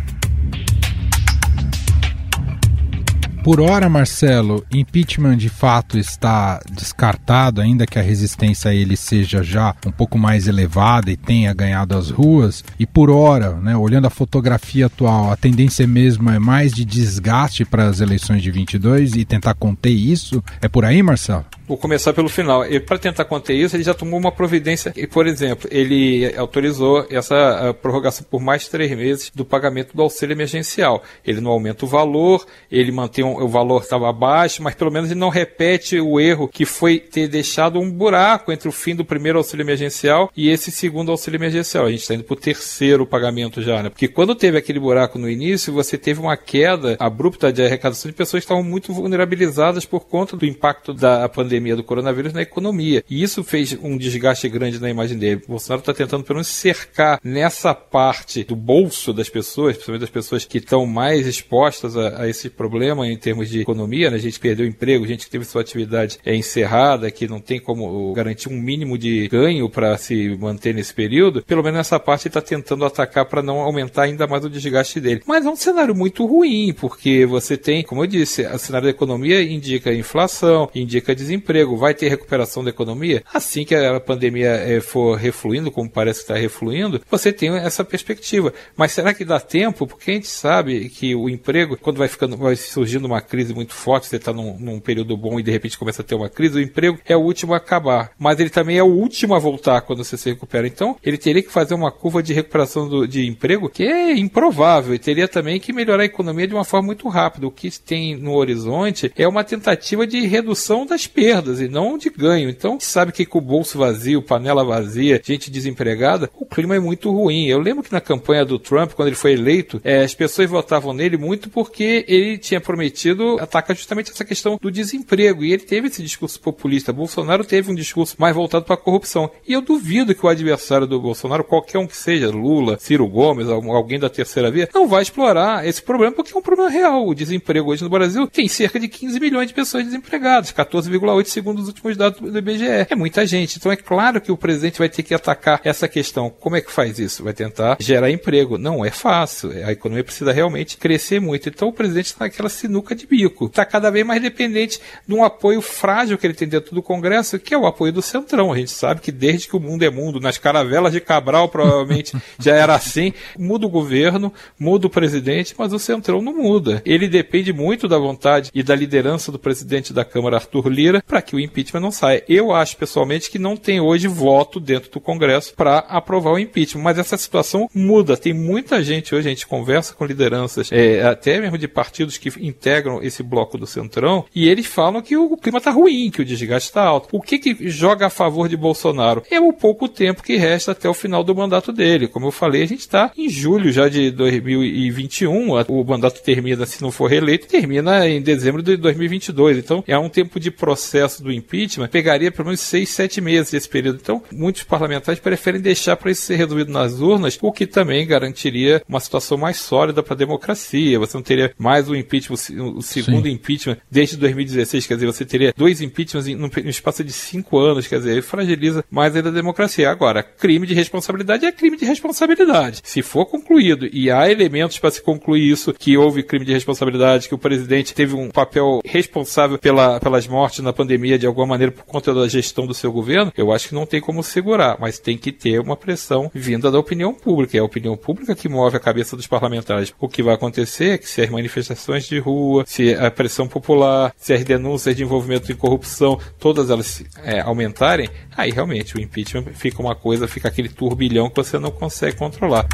Por 3.49 3.61
hora, 3.61 3.89
Marcelo, 3.89 4.63
impeachment 4.71 5.39
de 5.39 5.49
fato 5.49 5.97
está 5.97 6.61
descartado, 6.71 7.63
ainda 7.63 7.87
que 7.87 7.99
a 7.99 8.03
resistência 8.03 8.71
a 8.71 8.75
ele 8.75 8.95
seja 8.95 9.43
já 9.43 9.75
um 9.87 9.91
pouco 9.91 10.19
mais 10.19 10.47
elevada 10.47 11.11
e 11.11 11.17
tenha 11.17 11.55
ganhado 11.55 11.97
as 11.97 12.11
ruas. 12.11 12.63
E 12.79 12.85
por 12.85 13.09
hora, 13.09 13.53
né, 13.53 13.75
olhando 13.75 14.07
a 14.07 14.11
fotografia 14.11 14.85
atual, 14.85 15.33
a 15.33 15.37
tendência 15.37 15.87
mesmo 15.87 16.29
é 16.29 16.39
mais 16.39 16.75
de 16.75 16.85
desgaste 16.85 17.65
para 17.65 17.89
as 17.89 18.01
eleições 18.01 18.43
de 18.43 18.51
22 18.51 19.15
e 19.15 19.25
tentar 19.25 19.55
conter 19.55 19.93
isso. 19.93 20.45
É 20.61 20.69
por 20.69 20.85
aí, 20.85 21.03
Marcelo? 21.03 21.47
Vou 21.69 21.77
começar 21.77 22.15
pelo 22.15 22.31
final. 22.31 22.63
Para 22.87 22.99
tentar 22.99 23.27
conter 23.27 23.55
isso, 23.55 23.77
ele 23.77 23.85
já 23.85 23.93
tomou 23.93 24.19
uma 24.19 24.33
providência. 24.33 24.91
Por 25.13 25.27
exemplo, 25.27 25.69
ele 25.71 26.35
autorizou 26.35 27.07
essa 27.11 27.77
prorrogação 27.83 28.25
por 28.31 28.41
mais 28.41 28.69
três 28.69 28.91
meses 28.97 29.31
do 29.35 29.45
pagamento 29.45 29.95
do 29.95 30.01
auxílio 30.01 30.33
emergencial. 30.33 31.03
Ele 31.27 31.43
não 31.43 31.51
aumenta 31.51 31.85
o 31.85 31.89
valor, 31.89 32.47
ele 32.73 32.91
mantém 32.91 33.23
um, 33.23 33.37
o 33.43 33.47
valor 33.49 33.83
estava 33.83 34.11
baixo, 34.15 34.63
mas 34.63 34.75
pelo 34.75 34.91
menos 34.91 35.11
ele 35.11 35.21
não 35.21 35.29
repete 35.29 36.01
o 36.01 36.19
erro 36.19 36.49
que 36.49 36.65
foi 36.65 36.99
ter 36.99 37.29
deixado 37.29 37.79
um 37.79 37.91
buraco 37.91 38.51
entre 38.51 38.67
o 38.67 38.73
fim 38.73 38.97
do 38.97 39.05
primeiro 39.05 39.37
auxílio 39.37 39.63
emergencial 39.63 40.33
e 40.35 40.49
esse 40.49 40.71
segundo 40.71 41.11
auxílio 41.11 41.37
emergencial. 41.37 41.85
A 41.85 41.91
gente 41.91 42.01
está 42.01 42.15
indo 42.15 42.25
para 42.25 42.33
o 42.33 42.41
terceiro 42.41 43.05
pagamento 43.05 43.61
já, 43.61 43.83
né? 43.83 43.91
Porque 43.91 44.09
quando 44.09 44.35
teve 44.35 44.57
aquele 44.57 44.81
buraco 44.81 45.19
no 45.19 45.29
início, 45.29 45.71
você 45.71 45.99
teve 45.99 46.19
uma 46.19 46.37
queda 46.37 46.97
abrupta 46.99 47.53
de 47.53 47.63
arrecadação 47.63 48.11
de 48.11 48.17
pessoas 48.17 48.41
que 48.41 48.47
estavam 48.47 48.65
muito 48.65 48.91
vulnerabilizadas 48.91 49.85
por 49.85 50.07
conta 50.07 50.35
do 50.35 50.47
impacto 50.47 50.95
da 50.95 51.29
pandemia 51.29 51.58
do 51.77 51.85
coronavírus 51.85 52.33
na 52.33 52.43
economia. 52.43 53.05
E 53.09 53.23
isso 53.23 53.43
fez 53.45 53.77
um 53.83 53.97
desgaste 53.97 54.49
grande 54.49 54.81
na 54.81 54.91
imagem 54.91 55.19
dele. 55.19 55.43
O 55.47 55.53
Bolsonaro 55.53 55.81
está 55.81 55.95
tentando 55.95 56.25
pelo 56.25 56.37
menos 56.37 56.49
cercar 56.49 57.21
nessa 57.23 57.75
parte 57.75 58.45
do 58.45 58.57
bolso 58.57 59.13
das 59.13 59.29
pessoas, 59.29 59.75
principalmente 59.75 60.01
das 60.03 60.11
pessoas 60.11 60.45
que 60.45 60.59
estão 60.59 60.87
mais 60.87 61.27
expostas 61.27 61.97
a, 61.97 62.23
a 62.23 62.29
esse 62.29 62.49
problema 62.51 63.07
em 63.07 63.17
termos 63.17 63.49
de 63.49 63.61
economia, 63.61 64.11
né? 64.11 64.17
A 64.17 64.21
gente 64.21 64.39
perdeu 64.41 64.67
emprego, 64.67 65.07
gente 65.07 65.25
que 65.25 65.31
teve 65.31 65.45
sua 65.45 65.61
atividade 65.61 66.19
é, 66.25 66.35
encerrada, 66.35 67.11
que 67.11 67.29
não 67.29 67.41
tem 67.41 67.61
como 67.61 68.13
garantir 68.13 68.49
um 68.49 68.57
mínimo 68.61 68.99
de 68.99 69.29
ganho 69.29 69.69
para 69.69 69.97
se 69.97 70.37
manter 70.37 70.75
nesse 70.75 70.93
período. 70.95 71.43
Pelo 71.43 71.63
menos 71.63 71.79
nessa 71.79 71.99
parte 71.99 72.29
está 72.29 72.41
tentando 72.41 72.85
atacar 72.85 73.27
para 73.27 73.43
não 73.43 73.61
aumentar 73.61 74.03
ainda 74.03 74.27
mais 74.27 74.45
o 74.45 74.51
desgaste 74.51 75.01
dele. 75.01 75.23
Mas 75.27 75.45
é 75.45 75.51
um 75.51 75.57
cenário 75.57 75.95
muito 75.95 76.25
ruim, 76.27 76.73
porque 76.73 77.27
você 77.27 77.57
tem, 77.57 77.83
como 77.83 78.03
eu 78.03 78.07
disse, 78.07 78.43
o 78.47 78.59
cenário 78.59 78.87
da 78.87 78.91
economia 78.91 79.43
indica 79.43 79.93
inflação, 79.93 80.71
indica 80.75 81.15
desemprego. 81.15 81.48
Vai 81.77 81.95
ter 81.95 82.09
recuperação 82.09 82.63
da 82.63 82.71
economia? 82.71 83.23
Assim 83.33 83.65
que 83.65 83.75
a 83.75 83.99
pandemia 84.01 84.51
é, 84.51 84.81
for 84.81 85.17
refluindo, 85.17 85.71
como 85.71 85.89
parece 85.89 86.21
que 86.21 86.25
está 86.25 86.37
refluindo, 86.37 87.01
você 87.11 87.33
tem 87.33 87.51
essa 87.57 87.85
perspectiva. 87.85 88.53
Mas 88.77 88.93
será 88.93 89.15
que 89.15 89.25
dá 89.25 89.41
tempo? 89.41 89.87
Porque 89.87 90.11
a 90.11 90.15
gente 90.15 90.29
sabe 90.29 90.89
que 90.89 91.15
o 91.15 91.29
emprego, 91.29 91.77
quando 91.77 91.99
vai 91.99 92.09
ficando, 92.09 92.37
vai 92.37 92.57
surgindo 92.57 93.07
uma 93.07 93.21
crise 93.21 93.55
muito 93.55 93.73
forte, 93.73 94.07
você 94.07 94.17
está 94.17 94.33
num, 94.33 94.59
num 94.59 94.81
período 94.81 95.17
bom 95.17 95.41
e 95.41 95.43
de 95.43 95.51
repente 95.51 95.79
começa 95.79 96.03
a 96.03 96.05
ter 96.05 96.15
uma 96.15 96.29
crise, 96.29 96.59
o 96.59 96.63
emprego 96.63 96.99
é 97.07 97.17
o 97.17 97.21
último 97.21 97.55
a 97.55 97.57
acabar. 97.57 98.11
Mas 98.19 98.39
ele 98.41 98.51
também 98.51 98.77
é 98.77 98.83
o 98.83 98.87
último 98.87 99.35
a 99.35 99.39
voltar 99.39 99.81
quando 99.81 100.05
você 100.05 100.17
se 100.17 100.29
recupera. 100.31 100.67
Então, 100.67 100.97
ele 101.03 101.17
teria 101.17 101.43
que 101.43 101.51
fazer 101.51 101.75
uma 101.75 101.91
curva 101.91 102.23
de 102.23 102.33
recuperação 102.33 102.89
do, 102.89 103.07
de 103.07 103.27
emprego 103.27 103.69
que 103.69 103.85
é 103.85 104.13
improvável 104.13 104.95
e 104.95 104.99
teria 104.99 105.29
também 105.29 105.59
que 105.59 105.73
melhorar 105.73 106.03
a 106.03 106.07
economia 106.07 106.47
de 106.47 106.55
uma 106.55 106.65
forma 106.65 106.87
muito 106.87 107.09
rápida. 107.09 107.47
O 107.47 107.51
que 107.51 107.71
tem 107.81 108.17
no 108.17 108.35
horizonte 108.35 109.13
é 109.17 109.27
uma 109.27 109.45
tentativa 109.45 110.07
de 110.07 110.27
redução 110.27 110.85
das 110.85 111.07
perdas 111.07 111.38
e 111.61 111.69
não 111.69 111.97
de 111.99 112.11
ganho. 112.11 112.49
Então, 112.49 112.79
sabe 112.81 113.13
que 113.13 113.27
com 113.27 113.39
o 113.39 113.43
bolso 113.43 113.79
vazio, 113.79 114.23
panela 114.23 114.65
vazia, 114.65 115.21
gente 115.25 115.51
desempregada, 115.51 116.31
o 116.35 116.47
clima 116.47 116.77
é 116.77 116.81
muito 116.81 117.11
ruim. 117.11 117.47
Eu 117.47 117.59
lembro 117.59 117.83
que 117.83 117.93
na 117.93 118.01
campanha 118.01 118.45
do 118.45 118.59
Trump, 118.59 118.93
quando 118.93 119.09
ele 119.09 119.17
foi 119.17 119.33
eleito, 119.33 119.81
é, 119.85 120.03
as 120.03 120.15
pessoas 120.15 120.51
votavam 120.51 120.93
nele 120.93 121.17
muito 121.17 121.49
porque 121.49 122.05
ele 122.09 122.39
tinha 122.39 122.61
prometido 122.61 123.37
atacar 123.41 123.77
justamente 123.77 124.11
essa 124.11 124.25
questão 124.25 124.59
do 124.61 124.71
desemprego. 124.71 125.45
E 125.45 125.53
ele 125.53 125.63
teve 125.63 125.89
esse 125.89 126.03
discurso 126.03 126.41
populista. 126.41 126.93
Bolsonaro 126.93 127.45
teve 127.45 127.71
um 127.71 127.75
discurso 127.75 128.17
mais 128.19 128.35
voltado 128.35 128.65
para 128.65 128.75
a 128.75 128.79
corrupção. 128.79 129.31
E 129.47 129.53
eu 129.53 129.61
duvido 129.61 130.15
que 130.15 130.25
o 130.25 130.29
adversário 130.29 130.87
do 130.87 131.01
Bolsonaro, 131.01 131.45
qualquer 131.45 131.79
um 131.79 131.87
que 131.87 131.97
seja, 131.97 132.31
Lula, 132.31 132.79
Ciro 132.79 133.07
Gomes, 133.07 133.49
alguém 133.49 133.99
da 133.99 134.09
terceira 134.09 134.51
via, 134.51 134.69
não 134.75 134.89
vai 134.89 135.03
explorar 135.03 135.67
esse 135.67 135.83
problema 135.83 136.13
porque 136.13 136.33
é 136.35 136.37
um 136.37 136.43
problema 136.43 136.71
real. 136.71 137.07
O 137.07 137.15
desemprego 137.15 137.71
hoje 137.71 137.83
no 137.83 137.91
Brasil 137.91 138.27
tem 138.27 138.49
cerca 138.49 138.79
de 138.79 138.89
15 138.89 139.21
milhões 139.21 139.49
de 139.49 139.55
pessoas 139.55 139.85
desempregadas, 139.85 140.53
14,8 140.53 141.27
segundo 141.29 141.61
os 141.61 141.69
últimos 141.69 141.97
dados 141.97 142.21
do 142.21 142.39
IBGE. 142.39 142.87
É 142.89 142.95
muita 142.95 143.27
gente. 143.27 143.59
Então 143.59 143.71
é 143.71 143.77
claro 143.77 144.21
que 144.21 144.33
o 144.33 144.37
presidente 144.37 144.79
vai 144.79 144.89
ter 144.89 145.03
que 145.03 145.15
atacar 145.15 145.61
essa 145.65 145.89
questão. 145.89 146.31
Como 146.31 146.57
é 146.57 146.61
que 146.61 146.73
faz 146.73 146.99
isso? 146.99 147.25
Vai 147.25 147.33
tentar 147.33 147.77
gerar 147.81 148.11
emprego. 148.11 148.59
Não 148.59 148.85
é 148.85 148.91
fácil. 148.91 149.51
A 149.65 149.73
economia 149.73 150.05
precisa 150.05 150.33
realmente 150.33 150.77
crescer 150.77 151.21
muito. 151.21 151.49
Então 151.49 151.69
o 151.69 151.73
presidente 151.73 152.07
está 152.07 152.25
naquela 152.25 152.49
sinuca 152.49 152.95
de 152.95 153.07
bico. 153.07 153.47
Está 153.47 153.65
cada 153.65 153.91
vez 153.91 154.05
mais 154.05 154.21
dependente 154.21 154.81
de 155.07 155.15
um 155.15 155.25
apoio 155.25 155.61
frágil 155.61 156.19
que 156.19 156.27
ele 156.27 156.35
tem 156.35 156.49
dentro 156.49 156.75
do 156.75 156.83
Congresso, 156.83 157.39
que 157.39 157.55
é 157.55 157.59
o 157.59 157.67
apoio 157.67 157.93
do 157.93 158.03
Centrão. 158.03 158.53
A 158.53 158.57
gente 158.57 158.71
sabe 158.71 159.01
que 159.01 159.13
desde 159.13 159.49
que 159.49 159.57
o 159.57 159.61
mundo 159.61 159.83
é 159.83 159.91
mundo, 159.91 160.21
nas 160.21 160.39
caravelas 160.39 160.93
de 160.93 161.01
Cabral 161.01 161.49
provavelmente 161.49 162.17
já 162.39 162.55
era 162.55 162.75
assim, 162.75 163.13
muda 163.39 163.67
o 163.67 163.71
governo, 163.71 164.33
muda 164.59 164.87
o 164.87 164.91
presidente, 164.91 165.55
mas 165.57 165.73
o 165.73 165.79
Centrão 165.79 166.23
não 166.23 166.35
muda. 166.35 166.83
Ele 166.85 167.09
depende 167.09 167.53
muito 167.53 167.89
da 167.89 167.99
vontade 167.99 168.51
e 168.55 168.63
da 168.63 168.75
liderança 168.75 169.31
do 169.33 169.39
presidente 169.39 169.93
da 169.93 170.05
Câmara, 170.05 170.37
Arthur 170.37 170.69
Lira, 170.69 171.03
para 171.07 171.18
que 171.23 171.37
o 171.37 171.41
impeachment 171.41 171.81
não 171.81 171.91
saia. 171.91 172.25
Eu 172.29 172.53
acho 172.53 172.77
pessoalmente 172.77 173.31
que 173.31 173.39
não 173.39 173.57
tem 173.57 173.81
hoje 173.81 174.09
voto 174.09 174.61
dentro 174.61 174.91
do 174.91 175.01
Congresso 175.01 175.55
para 175.55 175.79
aprovar 175.79 176.33
o 176.33 176.39
impeachment, 176.39 176.83
mas 176.83 176.99
essa 176.99 177.17
situação 177.17 177.69
muda. 177.75 178.17
Tem 178.17 178.33
muita 178.33 178.83
gente 178.83 179.15
hoje, 179.15 179.29
a 179.29 179.31
gente 179.31 179.47
conversa 179.47 179.95
com 179.95 180.05
lideranças, 180.05 180.71
é, 180.73 181.03
até 181.03 181.41
mesmo 181.41 181.59
de 181.59 181.69
partidos 181.69 182.17
que 182.17 182.29
integram 182.41 183.03
esse 183.03 183.23
bloco 183.23 183.59
do 183.59 183.67
Centrão, 183.67 184.25
e 184.35 184.49
eles 184.49 184.67
falam 184.67 185.03
que 185.03 185.17
o 185.17 185.37
clima 185.37 185.59
está 185.59 185.71
ruim, 185.71 186.11
que 186.11 186.23
o 186.23 186.25
desgaste 186.25 186.69
está 186.69 186.83
alto. 186.83 187.09
O 187.13 187.21
que, 187.21 187.39
que 187.39 187.69
joga 187.69 188.07
a 188.07 188.11
favor 188.11 188.49
de 188.49 188.57
Bolsonaro? 188.57 189.23
É 189.31 189.41
o 189.41 189.53
pouco 189.53 189.89
tempo 189.89 190.23
que 190.23 190.37
resta 190.37 190.73
até 190.73 190.89
o 190.89 190.95
final 190.95 191.25
do 191.25 191.35
mandato 191.35 191.73
dele. 191.73 192.09
Como 192.09 192.27
eu 192.27 192.33
falei, 192.33 192.63
a 192.63 192.67
gente 192.67 192.81
está 192.81 193.13
em 193.17 193.29
julho 193.29 193.73
já 193.73 193.89
de 193.89 194.11
2021, 194.11 195.53
o 195.69 195.85
mandato 195.85 196.23
termina, 196.23 196.67
se 196.67 196.83
não 196.83 196.91
for 196.91 197.09
reeleito, 197.11 197.47
termina 197.47 198.09
em 198.09 198.21
dezembro 198.21 198.63
de 198.63 198.77
2022. 198.77 199.59
Então, 199.59 199.85
é 199.87 199.99
um 199.99 200.09
tempo 200.09 200.39
de 200.39 200.51
processo 200.51 200.98
do 201.21 201.33
impeachment, 201.33 201.89
pegaria 201.89 202.31
pelo 202.31 202.47
menos 202.47 202.61
seis, 202.61 202.91
sete 202.91 203.21
meses 203.21 203.53
esse 203.53 203.69
período. 203.69 203.99
Então, 204.01 204.23
muitos 204.33 204.63
parlamentares 204.63 205.21
preferem 205.21 205.61
deixar 205.61 205.97
para 205.97 206.11
isso 206.11 206.23
ser 206.23 206.37
resolvido 206.37 206.73
nas 206.73 207.01
urnas, 207.01 207.39
o 207.41 207.53
que 207.53 207.67
também 207.67 208.07
garantiria 208.07 208.83
uma 208.89 209.01
situação 209.01 209.39
mais 209.39 209.59
sólida 209.59 210.03
para 210.03 210.15
a 210.15 210.17
democracia. 210.17 210.99
Você 210.99 211.17
não 211.17 211.23
teria 211.23 211.53
mais 211.59 211.89
um 211.89 211.95
impeachment, 211.95 212.37
o 212.75 212.83
segundo 212.83 213.27
Sim. 213.27 213.33
impeachment 213.33 213.79
desde 213.91 214.17
2016, 214.17 214.87
quer 214.87 214.95
dizer, 214.95 215.07
você 215.07 215.25
teria 215.25 215.53
dois 215.57 215.81
impeachments 215.81 216.27
no 216.27 216.71
espaço 216.71 217.05
de 217.05 217.13
cinco 217.13 217.59
anos, 217.59 217.87
quer 217.87 217.99
dizer, 217.99 218.23
fragiliza 218.23 218.85
mais 218.91 219.15
ainda 219.15 219.29
a 219.29 219.33
democracia. 219.33 219.91
Agora, 219.91 220.23
crime 220.23 220.67
de 220.67 220.75
responsabilidade 220.75 221.47
é 221.47 221.53
crime 221.53 221.77
de 221.77 221.85
responsabilidade. 221.85 222.81
Se 222.85 223.03
for 223.03 223.27
concluído 223.27 223.89
e 223.93 224.11
há 224.11 224.31
elementos 224.31 224.79
para 224.79 224.91
se 224.91 225.03
concluir 225.03 225.51
isso, 225.51 225.73
que 225.73 225.97
houve 225.97 226.23
crime 226.23 226.45
de 226.45 226.53
responsabilidade, 226.53 227.29
que 227.29 227.35
o 227.35 227.39
presidente 227.39 227.95
teve 227.95 228.15
um 228.15 228.31
papel 228.31 228.81
responsável 228.85 229.59
pela, 229.59 230.01
pelas 230.01 230.27
mortes 230.27 230.61
na 230.61 230.73
pandemia 230.73 230.88
de 230.97 231.27
alguma 231.27 231.47
maneira 231.47 231.73
por 231.73 231.85
conta 231.85 232.15
da 232.15 232.27
gestão 232.29 232.67
do 232.67 232.75
seu 232.75 232.91
governo, 232.91 233.33
eu 233.37 233.53
acho 233.53 233.69
que 233.69 233.75
não 233.75 233.87
tem 233.87 234.01
como 234.01 234.23
segurar, 234.23 234.77
mas 234.81 234.99
tem 234.99 235.19
que 235.19 235.33
ter 235.33 235.61
uma 235.61 235.77
pressão 235.77 236.31
vinda 236.35 236.71
da 236.71 236.79
opinião 236.79 237.13
pública. 237.13 237.57
É 237.57 237.61
a 237.61 237.65
opinião 237.65 237.97
pública 237.97 238.35
que 238.35 238.49
move 238.49 238.77
a 238.77 238.81
cabeça 238.81 239.17
dos 239.17 239.27
parlamentares. 239.27 239.93
O 239.99 240.09
que 240.09 240.23
vai 240.23 240.35
acontecer 240.35 240.91
é 240.91 240.99
que 240.99 241.09
se 241.09 241.21
as 241.21 241.31
manifestações 241.31 242.07
de 242.07 242.19
rua, 242.19 242.65
se 242.67 242.95
a 242.95 243.11
pressão 243.11 243.47
popular, 243.47 244.15
se 244.17 244.33
as 244.33 244.45
denúncias 244.45 244.95
de 244.95 245.03
envolvimento 245.03 245.51
em 245.51 245.57
corrupção, 245.57 246.19
todas 246.39 246.71
elas 246.71 247.05
é, 247.23 247.41
aumentarem, 247.41 248.09
aí 248.37 248.51
realmente 248.51 248.97
o 248.97 249.01
impeachment 249.01 249.45
fica 249.55 249.83
uma 249.83 249.95
coisa, 249.95 250.29
fica 250.29 250.49
aquele 250.49 250.69
turbilhão 250.69 251.29
que 251.29 251.37
você 251.37 251.59
não 251.59 251.71
consegue 251.71 252.17
controlar. 252.17 252.67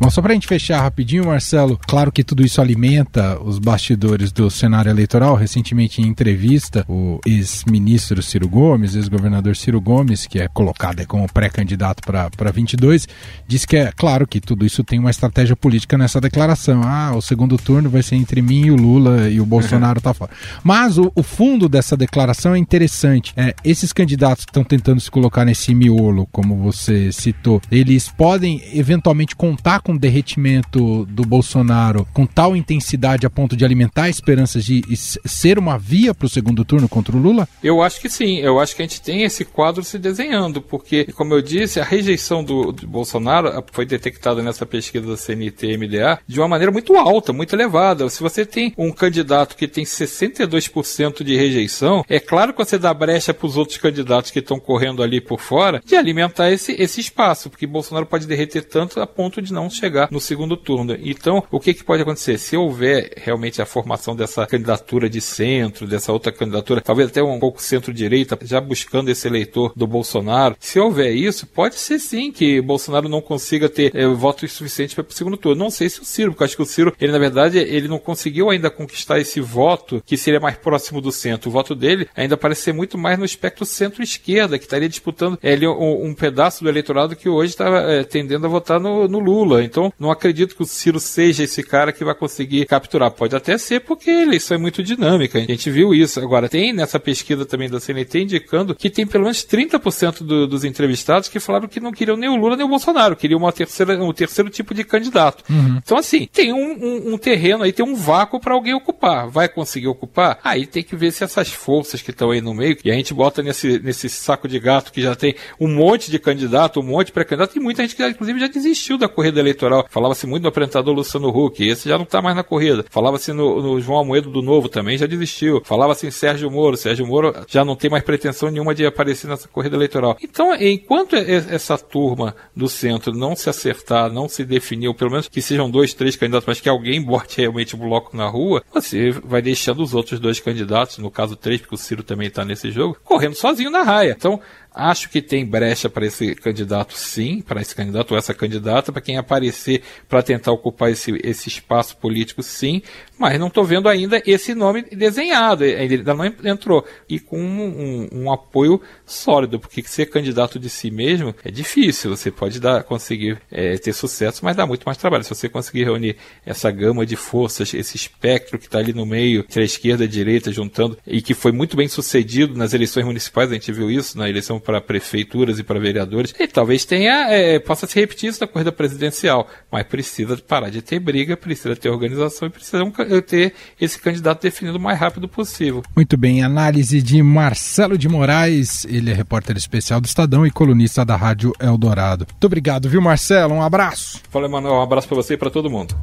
Bom, 0.00 0.08
só 0.08 0.22
para 0.22 0.32
a 0.32 0.34
gente 0.34 0.46
fechar 0.46 0.80
rapidinho, 0.80 1.26
Marcelo, 1.26 1.78
claro 1.86 2.10
que 2.10 2.24
tudo 2.24 2.42
isso 2.42 2.58
alimenta 2.58 3.38
os 3.38 3.58
bastidores 3.58 4.32
do 4.32 4.50
cenário 4.50 4.88
eleitoral. 4.88 5.34
Recentemente, 5.34 6.00
em 6.00 6.06
entrevista, 6.06 6.86
o 6.88 7.20
ex-ministro 7.26 8.22
Ciro 8.22 8.48
Gomes, 8.48 8.94
ex-governador 8.94 9.54
Ciro 9.54 9.78
Gomes, 9.78 10.26
que 10.26 10.38
é 10.38 10.48
colocado 10.48 11.06
como 11.06 11.30
pré-candidato 11.30 12.02
para 12.02 12.50
22, 12.50 13.06
disse 13.46 13.66
que 13.66 13.76
é 13.76 13.92
claro 13.94 14.26
que 14.26 14.40
tudo 14.40 14.64
isso 14.64 14.82
tem 14.82 14.98
uma 14.98 15.10
estratégia 15.10 15.54
política 15.54 15.98
nessa 15.98 16.18
declaração. 16.18 16.80
Ah, 16.82 17.12
o 17.14 17.20
segundo 17.20 17.58
turno 17.58 17.90
vai 17.90 18.02
ser 18.02 18.16
entre 18.16 18.40
mim 18.40 18.68
e 18.68 18.70
o 18.70 18.76
Lula 18.76 19.28
e 19.28 19.38
o 19.38 19.44
Bolsonaro 19.44 19.98
uhum. 19.98 20.02
tá 20.02 20.14
fora. 20.14 20.30
Mas 20.64 20.96
o, 20.96 21.12
o, 21.14 21.22
fundo 21.22 21.68
dessa 21.68 21.94
declaração 21.94 22.54
é 22.54 22.58
interessante. 22.58 23.34
É, 23.36 23.54
esses 23.62 23.92
candidatos 23.92 24.46
que 24.46 24.50
estão 24.50 24.64
tentando 24.64 24.98
se 24.98 25.10
colocar 25.10 25.44
nesse 25.44 25.74
miolo, 25.74 26.26
como 26.32 26.56
você 26.56 27.12
citou, 27.12 27.60
eles 27.70 28.08
podem 28.08 28.62
eventualmente 28.72 29.36
contar 29.36 29.80
com 29.80 29.89
com 29.90 29.94
o 29.94 29.98
derretimento 29.98 31.04
do 31.06 31.24
Bolsonaro 31.24 32.06
com 32.12 32.24
tal 32.24 32.54
intensidade 32.54 33.26
a 33.26 33.30
ponto 33.30 33.56
de 33.56 33.64
alimentar 33.64 34.08
esperanças 34.08 34.64
de 34.64 34.84
ser 34.96 35.58
uma 35.58 35.76
via 35.76 36.14
para 36.14 36.26
o 36.26 36.28
segundo 36.28 36.64
turno 36.64 36.88
contra 36.88 37.16
o 37.16 37.20
Lula? 37.20 37.48
Eu 37.62 37.82
acho 37.82 38.00
que 38.00 38.08
sim. 38.08 38.38
Eu 38.38 38.60
acho 38.60 38.76
que 38.76 38.82
a 38.82 38.84
gente 38.84 39.02
tem 39.02 39.22
esse 39.22 39.44
quadro 39.44 39.82
se 39.82 39.98
desenhando, 39.98 40.62
porque, 40.62 41.06
como 41.12 41.34
eu 41.34 41.42
disse, 41.42 41.80
a 41.80 41.84
rejeição 41.84 42.44
do, 42.44 42.70
do 42.70 42.86
Bolsonaro 42.86 43.64
foi 43.72 43.84
detectada 43.84 44.42
nessa 44.42 44.64
pesquisa 44.64 45.06
da 45.06 45.16
CNT-MDA 45.16 46.20
de 46.26 46.38
uma 46.38 46.48
maneira 46.48 46.70
muito 46.70 46.96
alta, 46.96 47.32
muito 47.32 47.54
elevada. 47.56 48.08
Se 48.08 48.22
você 48.22 48.46
tem 48.46 48.72
um 48.78 48.92
candidato 48.92 49.56
que 49.56 49.66
tem 49.66 49.84
62% 49.84 51.24
de 51.24 51.36
rejeição, 51.36 52.04
é 52.08 52.20
claro 52.20 52.52
que 52.52 52.64
você 52.64 52.78
dá 52.78 52.94
brecha 52.94 53.34
para 53.34 53.46
os 53.46 53.56
outros 53.56 53.78
candidatos 53.78 54.30
que 54.30 54.38
estão 54.38 54.60
correndo 54.60 55.02
ali 55.02 55.20
por 55.20 55.40
fora 55.40 55.82
de 55.84 55.96
alimentar 55.96 56.50
esse, 56.52 56.72
esse 56.80 57.00
espaço, 57.00 57.50
porque 57.50 57.66
Bolsonaro 57.66 58.06
pode 58.06 58.26
derreter 58.26 58.62
tanto 58.62 59.00
a 59.00 59.06
ponto 59.06 59.42
de 59.42 59.52
não 59.52 59.68
chegar 59.80 60.08
no 60.10 60.20
segundo 60.20 60.56
turno. 60.56 60.96
Então, 61.00 61.42
o 61.50 61.58
que, 61.58 61.74
que 61.74 61.84
pode 61.84 62.02
acontecer? 62.02 62.38
Se 62.38 62.56
houver 62.56 63.12
realmente 63.16 63.60
a 63.60 63.66
formação 63.66 64.14
dessa 64.14 64.46
candidatura 64.46 65.08
de 65.08 65.20
centro, 65.20 65.86
dessa 65.86 66.12
outra 66.12 66.30
candidatura, 66.32 66.80
talvez 66.80 67.08
até 67.08 67.22
um 67.22 67.38
pouco 67.38 67.62
centro-direita, 67.62 68.38
já 68.42 68.60
buscando 68.60 69.10
esse 69.10 69.26
eleitor 69.26 69.72
do 69.74 69.86
Bolsonaro, 69.86 70.56
se 70.60 70.78
houver 70.78 71.12
isso, 71.12 71.46
pode 71.46 71.76
ser 71.76 71.98
sim 71.98 72.30
que 72.30 72.60
Bolsonaro 72.60 73.08
não 73.08 73.20
consiga 73.20 73.68
ter 73.68 73.94
é, 73.94 74.06
votos 74.06 74.52
suficientes 74.52 74.94
para 74.94 75.04
o 75.08 75.12
segundo 75.12 75.36
turno. 75.36 75.64
Não 75.64 75.70
sei 75.70 75.88
se 75.88 76.00
o 76.00 76.04
Ciro, 76.04 76.32
porque 76.32 76.44
acho 76.44 76.56
que 76.56 76.62
o 76.62 76.66
Ciro, 76.66 76.94
ele 77.00 77.12
na 77.12 77.18
verdade, 77.18 77.58
ele 77.58 77.88
não 77.88 77.98
conseguiu 77.98 78.50
ainda 78.50 78.70
conquistar 78.70 79.18
esse 79.18 79.40
voto 79.40 80.02
que 80.04 80.16
seria 80.16 80.40
mais 80.40 80.56
próximo 80.56 81.00
do 81.00 81.10
centro. 81.10 81.48
O 81.48 81.52
voto 81.52 81.74
dele 81.74 82.08
ainda 82.14 82.36
parece 82.36 82.62
ser 82.62 82.72
muito 82.72 82.98
mais 82.98 83.18
no 83.18 83.24
espectro 83.24 83.64
centro-esquerda, 83.64 84.58
que 84.58 84.64
estaria 84.64 84.88
disputando 84.88 85.38
é, 85.42 85.56
um, 85.68 86.06
um, 86.06 86.14
pedaço 86.14 86.62
do 86.62 86.68
eleitorado 86.68 87.16
que 87.16 87.28
hoje 87.28 87.50
está 87.50 87.66
é, 87.82 88.04
tendendo 88.04 88.46
a 88.46 88.48
votar 88.48 88.80
no, 88.80 89.08
no, 89.08 89.18
Lula. 89.18 89.62
Então, 89.70 89.92
não 89.98 90.10
acredito 90.10 90.56
que 90.56 90.62
o 90.62 90.66
Ciro 90.66 90.98
seja 90.98 91.44
esse 91.44 91.62
cara 91.62 91.92
que 91.92 92.04
vai 92.04 92.14
conseguir 92.14 92.66
capturar. 92.66 93.10
Pode 93.12 93.36
até 93.36 93.56
ser 93.56 93.80
porque 93.80 94.10
a 94.10 94.22
eleição 94.22 94.56
é 94.56 94.60
muito 94.60 94.82
dinâmica. 94.82 95.38
A 95.38 95.42
gente 95.42 95.70
viu 95.70 95.94
isso. 95.94 96.18
Agora, 96.20 96.48
tem 96.48 96.72
nessa 96.72 96.98
pesquisa 96.98 97.46
também 97.46 97.70
da 97.70 97.78
CNT 97.78 98.22
indicando 98.22 98.74
que 98.74 98.90
tem 98.90 99.06
pelo 99.06 99.24
menos 99.24 99.44
30% 99.44 100.22
do, 100.22 100.46
dos 100.46 100.64
entrevistados 100.64 101.28
que 101.28 101.38
falaram 101.38 101.68
que 101.68 101.78
não 101.78 101.92
queriam 101.92 102.16
nem 102.16 102.28
o 102.28 102.36
Lula 102.36 102.56
nem 102.56 102.66
o 102.66 102.68
Bolsonaro, 102.68 103.14
queriam 103.14 103.38
uma 103.38 103.52
terceira, 103.52 104.02
um 104.02 104.12
terceiro 104.12 104.50
tipo 104.50 104.74
de 104.74 104.82
candidato. 104.82 105.44
Uhum. 105.48 105.78
Então, 105.82 105.96
assim, 105.96 106.28
tem 106.32 106.52
um, 106.52 106.72
um, 106.72 107.14
um 107.14 107.18
terreno 107.18 107.62
aí, 107.62 107.72
tem 107.72 107.84
um 107.84 107.94
vácuo 107.94 108.40
para 108.40 108.54
alguém 108.54 108.74
ocupar. 108.74 109.28
Vai 109.28 109.48
conseguir 109.48 109.88
ocupar? 109.88 110.38
Aí 110.42 110.66
tem 110.66 110.82
que 110.82 110.96
ver 110.96 111.12
se 111.12 111.22
essas 111.22 111.50
forças 111.50 112.02
que 112.02 112.10
estão 112.10 112.30
aí 112.30 112.40
no 112.40 112.54
meio, 112.54 112.76
e 112.84 112.90
a 112.90 112.94
gente 112.94 113.14
bota 113.14 113.42
nesse, 113.42 113.78
nesse 113.78 114.08
saco 114.08 114.48
de 114.48 114.58
gato 114.58 114.92
que 114.92 115.00
já 115.00 115.14
tem 115.14 115.34
um 115.60 115.68
monte 115.68 116.10
de 116.10 116.18
candidato, 116.18 116.80
um 116.80 116.82
monte 116.82 117.06
de 117.06 117.12
pré-candidato, 117.12 117.56
e 117.56 117.60
muita 117.60 117.82
gente 117.82 117.94
que, 117.94 118.06
inclusive, 118.06 118.40
já 118.40 118.48
desistiu 118.48 118.98
da 118.98 119.08
corrida 119.08 119.38
eleitoral. 119.40 119.59
Falava-se 119.90 120.26
muito 120.26 120.42
do 120.42 120.48
apresentador 120.48 120.94
Luciano 120.94 121.28
Huck, 121.28 121.66
esse 121.66 121.88
já 121.88 121.96
não 121.96 122.04
está 122.04 122.22
mais 122.22 122.36
na 122.36 122.42
corrida. 122.42 122.84
Falava-se 122.90 123.32
no, 123.32 123.60
no, 123.60 123.80
João 123.80 123.98
Almoedo 123.98 124.30
do 124.30 124.42
Novo 124.42 124.68
também, 124.68 124.96
já 124.96 125.06
desistiu. 125.06 125.62
Falava-se 125.64 126.06
em 126.06 126.10
Sérgio 126.10 126.50
Moro, 126.50 126.76
Sérgio 126.76 127.06
Moro 127.06 127.34
já 127.48 127.64
não 127.64 127.76
tem 127.76 127.90
mais 127.90 128.04
pretensão 128.04 128.50
nenhuma 128.50 128.74
de 128.74 128.86
aparecer 128.86 129.28
nessa 129.28 129.48
corrida 129.48 129.76
eleitoral. 129.76 130.16
Então, 130.22 130.54
enquanto 130.54 131.16
essa 131.16 131.76
turma 131.76 132.34
do 132.54 132.68
centro 132.68 133.12
não 133.12 133.34
se 133.34 133.48
acertar, 133.48 134.12
não 134.12 134.28
se 134.28 134.44
definir, 134.44 134.88
ou 134.88 134.94
pelo 134.94 135.10
menos 135.10 135.28
que 135.28 135.42
sejam 135.42 135.70
dois, 135.70 135.94
três 135.94 136.16
candidatos, 136.16 136.46
mas 136.46 136.60
que 136.60 136.68
alguém 136.68 137.02
bote 137.02 137.40
realmente 137.40 137.74
o 137.74 137.78
bloco 137.78 138.16
na 138.16 138.28
rua, 138.28 138.62
você 138.72 139.10
vai 139.10 139.42
deixando 139.42 139.82
os 139.82 139.94
outros 139.94 140.20
dois 140.20 140.40
candidatos, 140.40 140.98
no 140.98 141.10
caso 141.10 141.36
três, 141.36 141.60
porque 141.60 141.74
o 141.74 141.78
Ciro 141.78 142.02
também 142.02 142.28
está 142.28 142.44
nesse 142.44 142.70
jogo, 142.70 142.96
correndo 143.04 143.34
sozinho 143.34 143.70
na 143.70 143.82
raia. 143.82 144.14
Então, 144.16 144.40
Acho 144.72 145.08
que 145.08 145.20
tem 145.20 145.44
brecha 145.44 145.88
para 145.88 146.06
esse 146.06 146.34
candidato, 146.36 146.94
sim, 146.94 147.40
para 147.40 147.60
esse 147.60 147.74
candidato 147.74 148.12
ou 148.12 148.18
essa 148.18 148.32
candidata, 148.32 148.92
para 148.92 149.02
quem 149.02 149.16
aparecer 149.16 149.82
para 150.08 150.22
tentar 150.22 150.52
ocupar 150.52 150.90
esse, 150.90 151.18
esse 151.24 151.48
espaço 151.48 151.96
político, 151.96 152.42
sim, 152.42 152.80
mas 153.18 153.38
não 153.38 153.48
estou 153.48 153.64
vendo 153.64 153.88
ainda 153.88 154.22
esse 154.24 154.54
nome 154.54 154.82
desenhado, 154.82 155.64
ainda 155.64 156.14
não 156.14 156.24
entrou. 156.24 156.86
E 157.08 157.18
com 157.18 157.38
um, 157.40 157.62
um, 157.62 158.08
um, 158.12 158.32
apoio 158.32 158.80
sólido, 159.04 159.58
porque 159.58 159.82
ser 159.82 160.06
candidato 160.06 160.58
de 160.58 160.70
si 160.70 160.90
mesmo 160.90 161.34
é 161.44 161.50
difícil, 161.50 162.16
você 162.16 162.30
pode 162.30 162.60
dar, 162.60 162.84
conseguir 162.84 163.40
é, 163.50 163.76
ter 163.76 163.92
sucesso, 163.92 164.44
mas 164.44 164.56
dá 164.56 164.64
muito 164.64 164.84
mais 164.84 164.96
trabalho. 164.96 165.24
Se 165.24 165.30
você 165.30 165.48
conseguir 165.48 165.84
reunir 165.84 166.16
essa 166.46 166.70
gama 166.70 167.04
de 167.04 167.16
forças, 167.16 167.74
esse 167.74 167.96
espectro 167.96 168.58
que 168.58 168.66
está 168.66 168.78
ali 168.78 168.92
no 168.92 169.04
meio, 169.04 169.40
entre 169.40 169.62
a 169.62 169.64
esquerda 169.64 170.04
e 170.04 170.06
a 170.06 170.10
direita, 170.10 170.52
juntando, 170.52 170.96
e 171.06 171.20
que 171.20 171.34
foi 171.34 171.50
muito 171.50 171.76
bem 171.76 171.88
sucedido 171.88 172.56
nas 172.56 172.72
eleições 172.72 173.04
municipais, 173.04 173.50
a 173.50 173.54
gente 173.54 173.72
viu 173.72 173.90
isso 173.90 174.16
na 174.16 174.28
eleição 174.28 174.59
para 174.60 174.80
prefeituras 174.80 175.58
e 175.58 175.64
para 175.64 175.78
vereadores. 175.78 176.34
E 176.38 176.46
talvez 176.46 176.84
tenha, 176.84 177.28
é, 177.30 177.58
possa 177.58 177.86
se 177.86 177.98
repetir 177.98 178.30
isso 178.30 178.40
na 178.40 178.46
corrida 178.46 178.70
presidencial, 178.70 179.48
mas 179.70 179.86
precisa 179.86 180.36
parar 180.36 180.70
de 180.70 180.82
ter 180.82 180.98
briga, 180.98 181.36
precisa 181.36 181.74
ter 181.74 181.88
organização 181.88 182.48
e 182.48 182.50
precisa 182.50 182.78
ter 183.26 183.54
esse 183.80 183.98
candidato 183.98 184.42
definido 184.42 184.78
o 184.78 184.80
mais 184.80 184.98
rápido 184.98 185.28
possível. 185.28 185.82
Muito 185.94 186.16
bem, 186.16 186.42
análise 186.42 187.02
de 187.02 187.22
Marcelo 187.22 187.96
de 187.96 188.08
Moraes, 188.08 188.84
ele 188.84 189.10
é 189.10 189.14
repórter 189.14 189.56
especial 189.56 190.00
do 190.00 190.06
Estadão 190.06 190.46
e 190.46 190.50
colunista 190.50 191.04
da 191.04 191.16
Rádio 191.16 191.52
Eldorado. 191.60 192.26
Muito 192.30 192.44
obrigado, 192.44 192.88
viu, 192.88 193.00
Marcelo? 193.00 193.54
Um 193.54 193.62
abraço. 193.62 194.20
Fala, 194.30 194.46
Emanuel, 194.46 194.74
um 194.74 194.82
abraço 194.82 195.08
para 195.08 195.16
você 195.16 195.34
e 195.34 195.36
para 195.36 195.50
todo 195.50 195.70
mundo. 195.70 195.94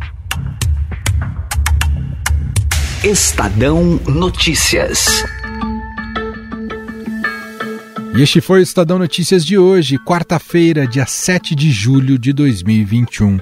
Estadão 3.03 3.99
Notícias. 4.07 5.23
E 8.17 8.21
este 8.23 8.41
foi 8.41 8.61
o 8.61 8.63
Estadão 8.63 8.97
Notícias 8.97 9.45
de 9.45 9.59
hoje, 9.59 9.99
quarta-feira, 9.99 10.87
dia 10.87 11.05
7 11.05 11.53
de 11.53 11.69
julho 11.69 12.17
de 12.17 12.33
2021. 12.33 13.39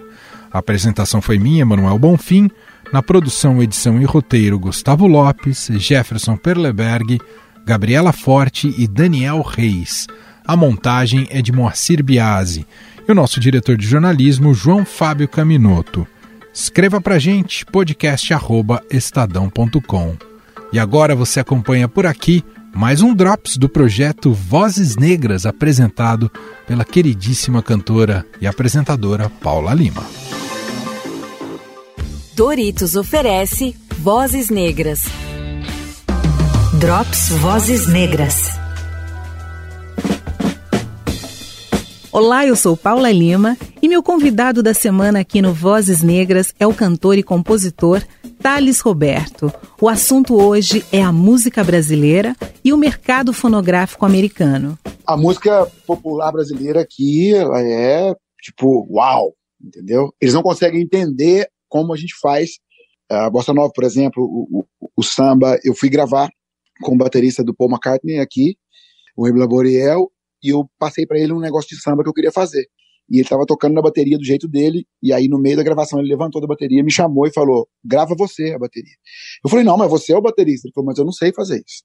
A 0.51 0.57
apresentação 0.57 1.21
foi 1.21 1.39
minha, 1.39 1.65
Manuel 1.65 1.97
Bonfim. 1.97 2.51
Na 2.91 3.01
produção, 3.01 3.63
edição 3.63 4.01
e 4.01 4.03
roteiro, 4.03 4.59
Gustavo 4.59 5.07
Lopes, 5.07 5.69
Jefferson 5.75 6.35
Perleberg, 6.35 7.21
Gabriela 7.65 8.11
Forte 8.11 8.75
e 8.77 8.85
Daniel 8.85 9.41
Reis. 9.41 10.07
A 10.45 10.57
montagem 10.57 11.25
é 11.29 11.41
de 11.41 11.53
Moacir 11.53 12.03
Biasi. 12.03 12.67
E 13.07 13.11
o 13.13 13.15
nosso 13.15 13.39
diretor 13.39 13.77
de 13.77 13.87
jornalismo, 13.87 14.53
João 14.53 14.83
Fábio 14.83 15.29
Caminoto. 15.29 16.05
Escreva 16.53 16.99
pra 16.99 17.17
gente, 17.17 17.65
podcast.estadão.com. 17.65 20.17
E 20.73 20.79
agora 20.79 21.15
você 21.15 21.39
acompanha 21.39 21.87
por 21.87 22.05
aqui 22.05 22.43
mais 22.75 23.01
um 23.01 23.15
Drops 23.15 23.55
do 23.55 23.69
projeto 23.69 24.33
Vozes 24.33 24.97
Negras, 24.97 25.45
apresentado 25.45 26.29
pela 26.67 26.83
queridíssima 26.83 27.63
cantora 27.63 28.25
e 28.41 28.45
apresentadora 28.45 29.29
Paula 29.29 29.73
Lima. 29.73 30.05
Doritos 32.35 32.97
oferece 32.97 33.73
Vozes 33.97 34.49
Negras. 34.49 35.05
Drops 36.77 37.29
Vozes 37.29 37.87
Negras. 37.87 38.59
Olá, 42.11 42.45
eu 42.45 42.57
sou 42.57 42.75
Paula 42.75 43.09
Lima 43.09 43.57
e 43.81 43.87
meu 43.87 44.03
convidado 44.03 44.61
da 44.61 44.73
semana 44.73 45.19
aqui 45.19 45.41
no 45.41 45.53
Vozes 45.53 46.01
Negras 46.01 46.53
é 46.59 46.67
o 46.67 46.73
cantor 46.73 47.17
e 47.17 47.23
compositor 47.23 48.03
Thales 48.45 48.79
Roberto. 48.79 49.51
O 49.81 49.89
assunto 49.89 50.39
hoje 50.39 50.85
é 50.91 51.01
a 51.01 51.11
música 51.11 51.63
brasileira 51.63 52.35
e 52.63 52.71
o 52.71 52.77
mercado 52.77 53.33
fonográfico 53.33 54.05
americano. 54.05 54.77
A 55.03 55.17
música 55.17 55.65
popular 55.87 56.31
brasileira 56.31 56.79
aqui 56.79 57.33
é 57.33 58.13
tipo, 58.39 58.85
uau, 58.87 59.33
entendeu? 59.59 60.13
Eles 60.21 60.35
não 60.35 60.43
conseguem 60.43 60.83
entender 60.83 61.49
como 61.67 61.91
a 61.91 61.97
gente 61.97 62.13
faz. 62.21 62.59
A 63.09 63.31
Bossa 63.31 63.51
Nova, 63.51 63.71
por 63.73 63.83
exemplo, 63.83 64.23
o, 64.23 64.59
o, 64.79 64.89
o 64.95 65.01
samba, 65.01 65.57
eu 65.63 65.73
fui 65.73 65.89
gravar 65.89 66.29
com 66.83 66.93
o 66.93 66.97
baterista 66.99 67.43
do 67.43 67.51
Paul 67.51 67.71
McCartney 67.71 68.19
aqui, 68.19 68.57
o 69.17 69.27
Emile 69.27 69.41
Laboriel, 69.41 70.11
e 70.43 70.49
eu 70.49 70.69
passei 70.77 71.07
para 71.07 71.17
ele 71.17 71.33
um 71.33 71.39
negócio 71.39 71.75
de 71.75 71.81
samba 71.81 72.03
que 72.03 72.09
eu 72.09 72.13
queria 72.13 72.31
fazer 72.31 72.67
e 73.09 73.17
ele 73.17 73.23
estava 73.23 73.45
tocando 73.45 73.73
na 73.73 73.81
bateria 73.81 74.17
do 74.17 74.23
jeito 74.23 74.47
dele, 74.47 74.85
e 75.01 75.13
aí 75.13 75.27
no 75.27 75.39
meio 75.39 75.55
da 75.55 75.63
gravação 75.63 75.99
ele 75.99 76.09
levantou 76.09 76.41
da 76.41 76.47
bateria, 76.47 76.83
me 76.83 76.91
chamou 76.91 77.27
e 77.27 77.33
falou: 77.33 77.67
grava 77.83 78.15
você 78.17 78.53
a 78.53 78.59
bateria. 78.59 78.95
Eu 79.43 79.49
falei: 79.49 79.63
não, 79.63 79.77
mas 79.77 79.89
você 79.89 80.13
é 80.13 80.17
o 80.17 80.21
baterista. 80.21 80.67
Ele 80.67 80.73
falou: 80.73 80.87
mas 80.87 80.97
eu 80.97 81.05
não 81.05 81.11
sei 81.11 81.31
fazer 81.31 81.57
isso. 81.57 81.83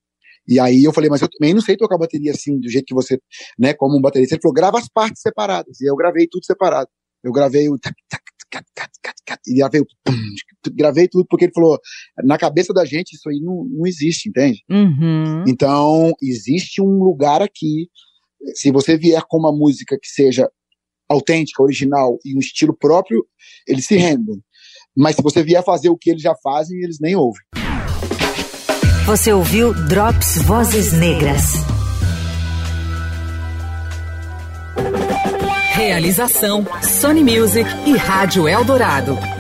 E 0.48 0.58
aí 0.58 0.82
eu 0.82 0.92
falei: 0.92 1.10
mas 1.10 1.20
eu 1.20 1.28
também 1.28 1.52
não 1.52 1.60
sei 1.60 1.76
tocar 1.76 1.98
bateria 1.98 2.32
assim, 2.32 2.58
do 2.58 2.68
jeito 2.68 2.86
que 2.86 2.94
você, 2.94 3.18
né, 3.58 3.74
como 3.74 3.98
um 3.98 4.00
baterista. 4.00 4.34
Ele 4.34 4.42
falou: 4.42 4.54
grava 4.54 4.78
as 4.78 4.88
partes 4.88 5.20
separadas. 5.20 5.80
E 5.80 5.90
eu 5.90 5.96
gravei 5.96 6.26
tudo 6.30 6.44
separado. 6.44 6.88
Eu 7.22 7.32
gravei 7.32 7.68
o. 7.68 7.78
E 9.46 9.54
gravei, 9.58 9.82
gravei 10.72 11.08
tudo 11.08 11.26
porque 11.28 11.44
ele 11.44 11.52
falou: 11.52 11.78
na 12.24 12.38
cabeça 12.38 12.72
da 12.72 12.84
gente 12.84 13.12
isso 13.12 13.28
aí 13.28 13.40
não, 13.40 13.64
não 13.64 13.86
existe, 13.86 14.28
entende? 14.28 14.64
Uhum. 14.70 15.44
Então, 15.46 16.12
existe 16.22 16.80
um 16.80 17.04
lugar 17.04 17.42
aqui 17.42 17.88
se 18.54 18.72
você 18.72 18.96
vier 18.96 19.22
com 19.28 19.38
uma 19.38 19.52
música 19.52 19.98
que 20.00 20.08
seja 20.08 20.48
autêntica, 21.10 21.62
original 21.62 22.18
e 22.24 22.36
um 22.36 22.38
estilo 22.38 22.74
próprio, 22.74 23.26
eles 23.66 23.86
se 23.86 23.96
rendem. 23.96 24.40
Mas 24.96 25.16
se 25.16 25.22
você 25.22 25.42
vier 25.42 25.64
fazer 25.64 25.88
o 25.88 25.96
que 25.96 26.10
eles 26.10 26.22
já 26.22 26.34
fazem, 26.42 26.78
eles 26.82 26.98
nem 27.00 27.16
ouvem. 27.16 27.42
Você 29.06 29.32
ouviu 29.32 29.74
Drops 29.88 30.40
Vozes 30.42 30.92
Negras. 30.92 31.54
Realização 35.72 36.66
Sony 36.82 37.24
Music 37.24 37.68
e 37.86 37.96
Rádio 37.96 38.46
Eldorado. 38.46 39.39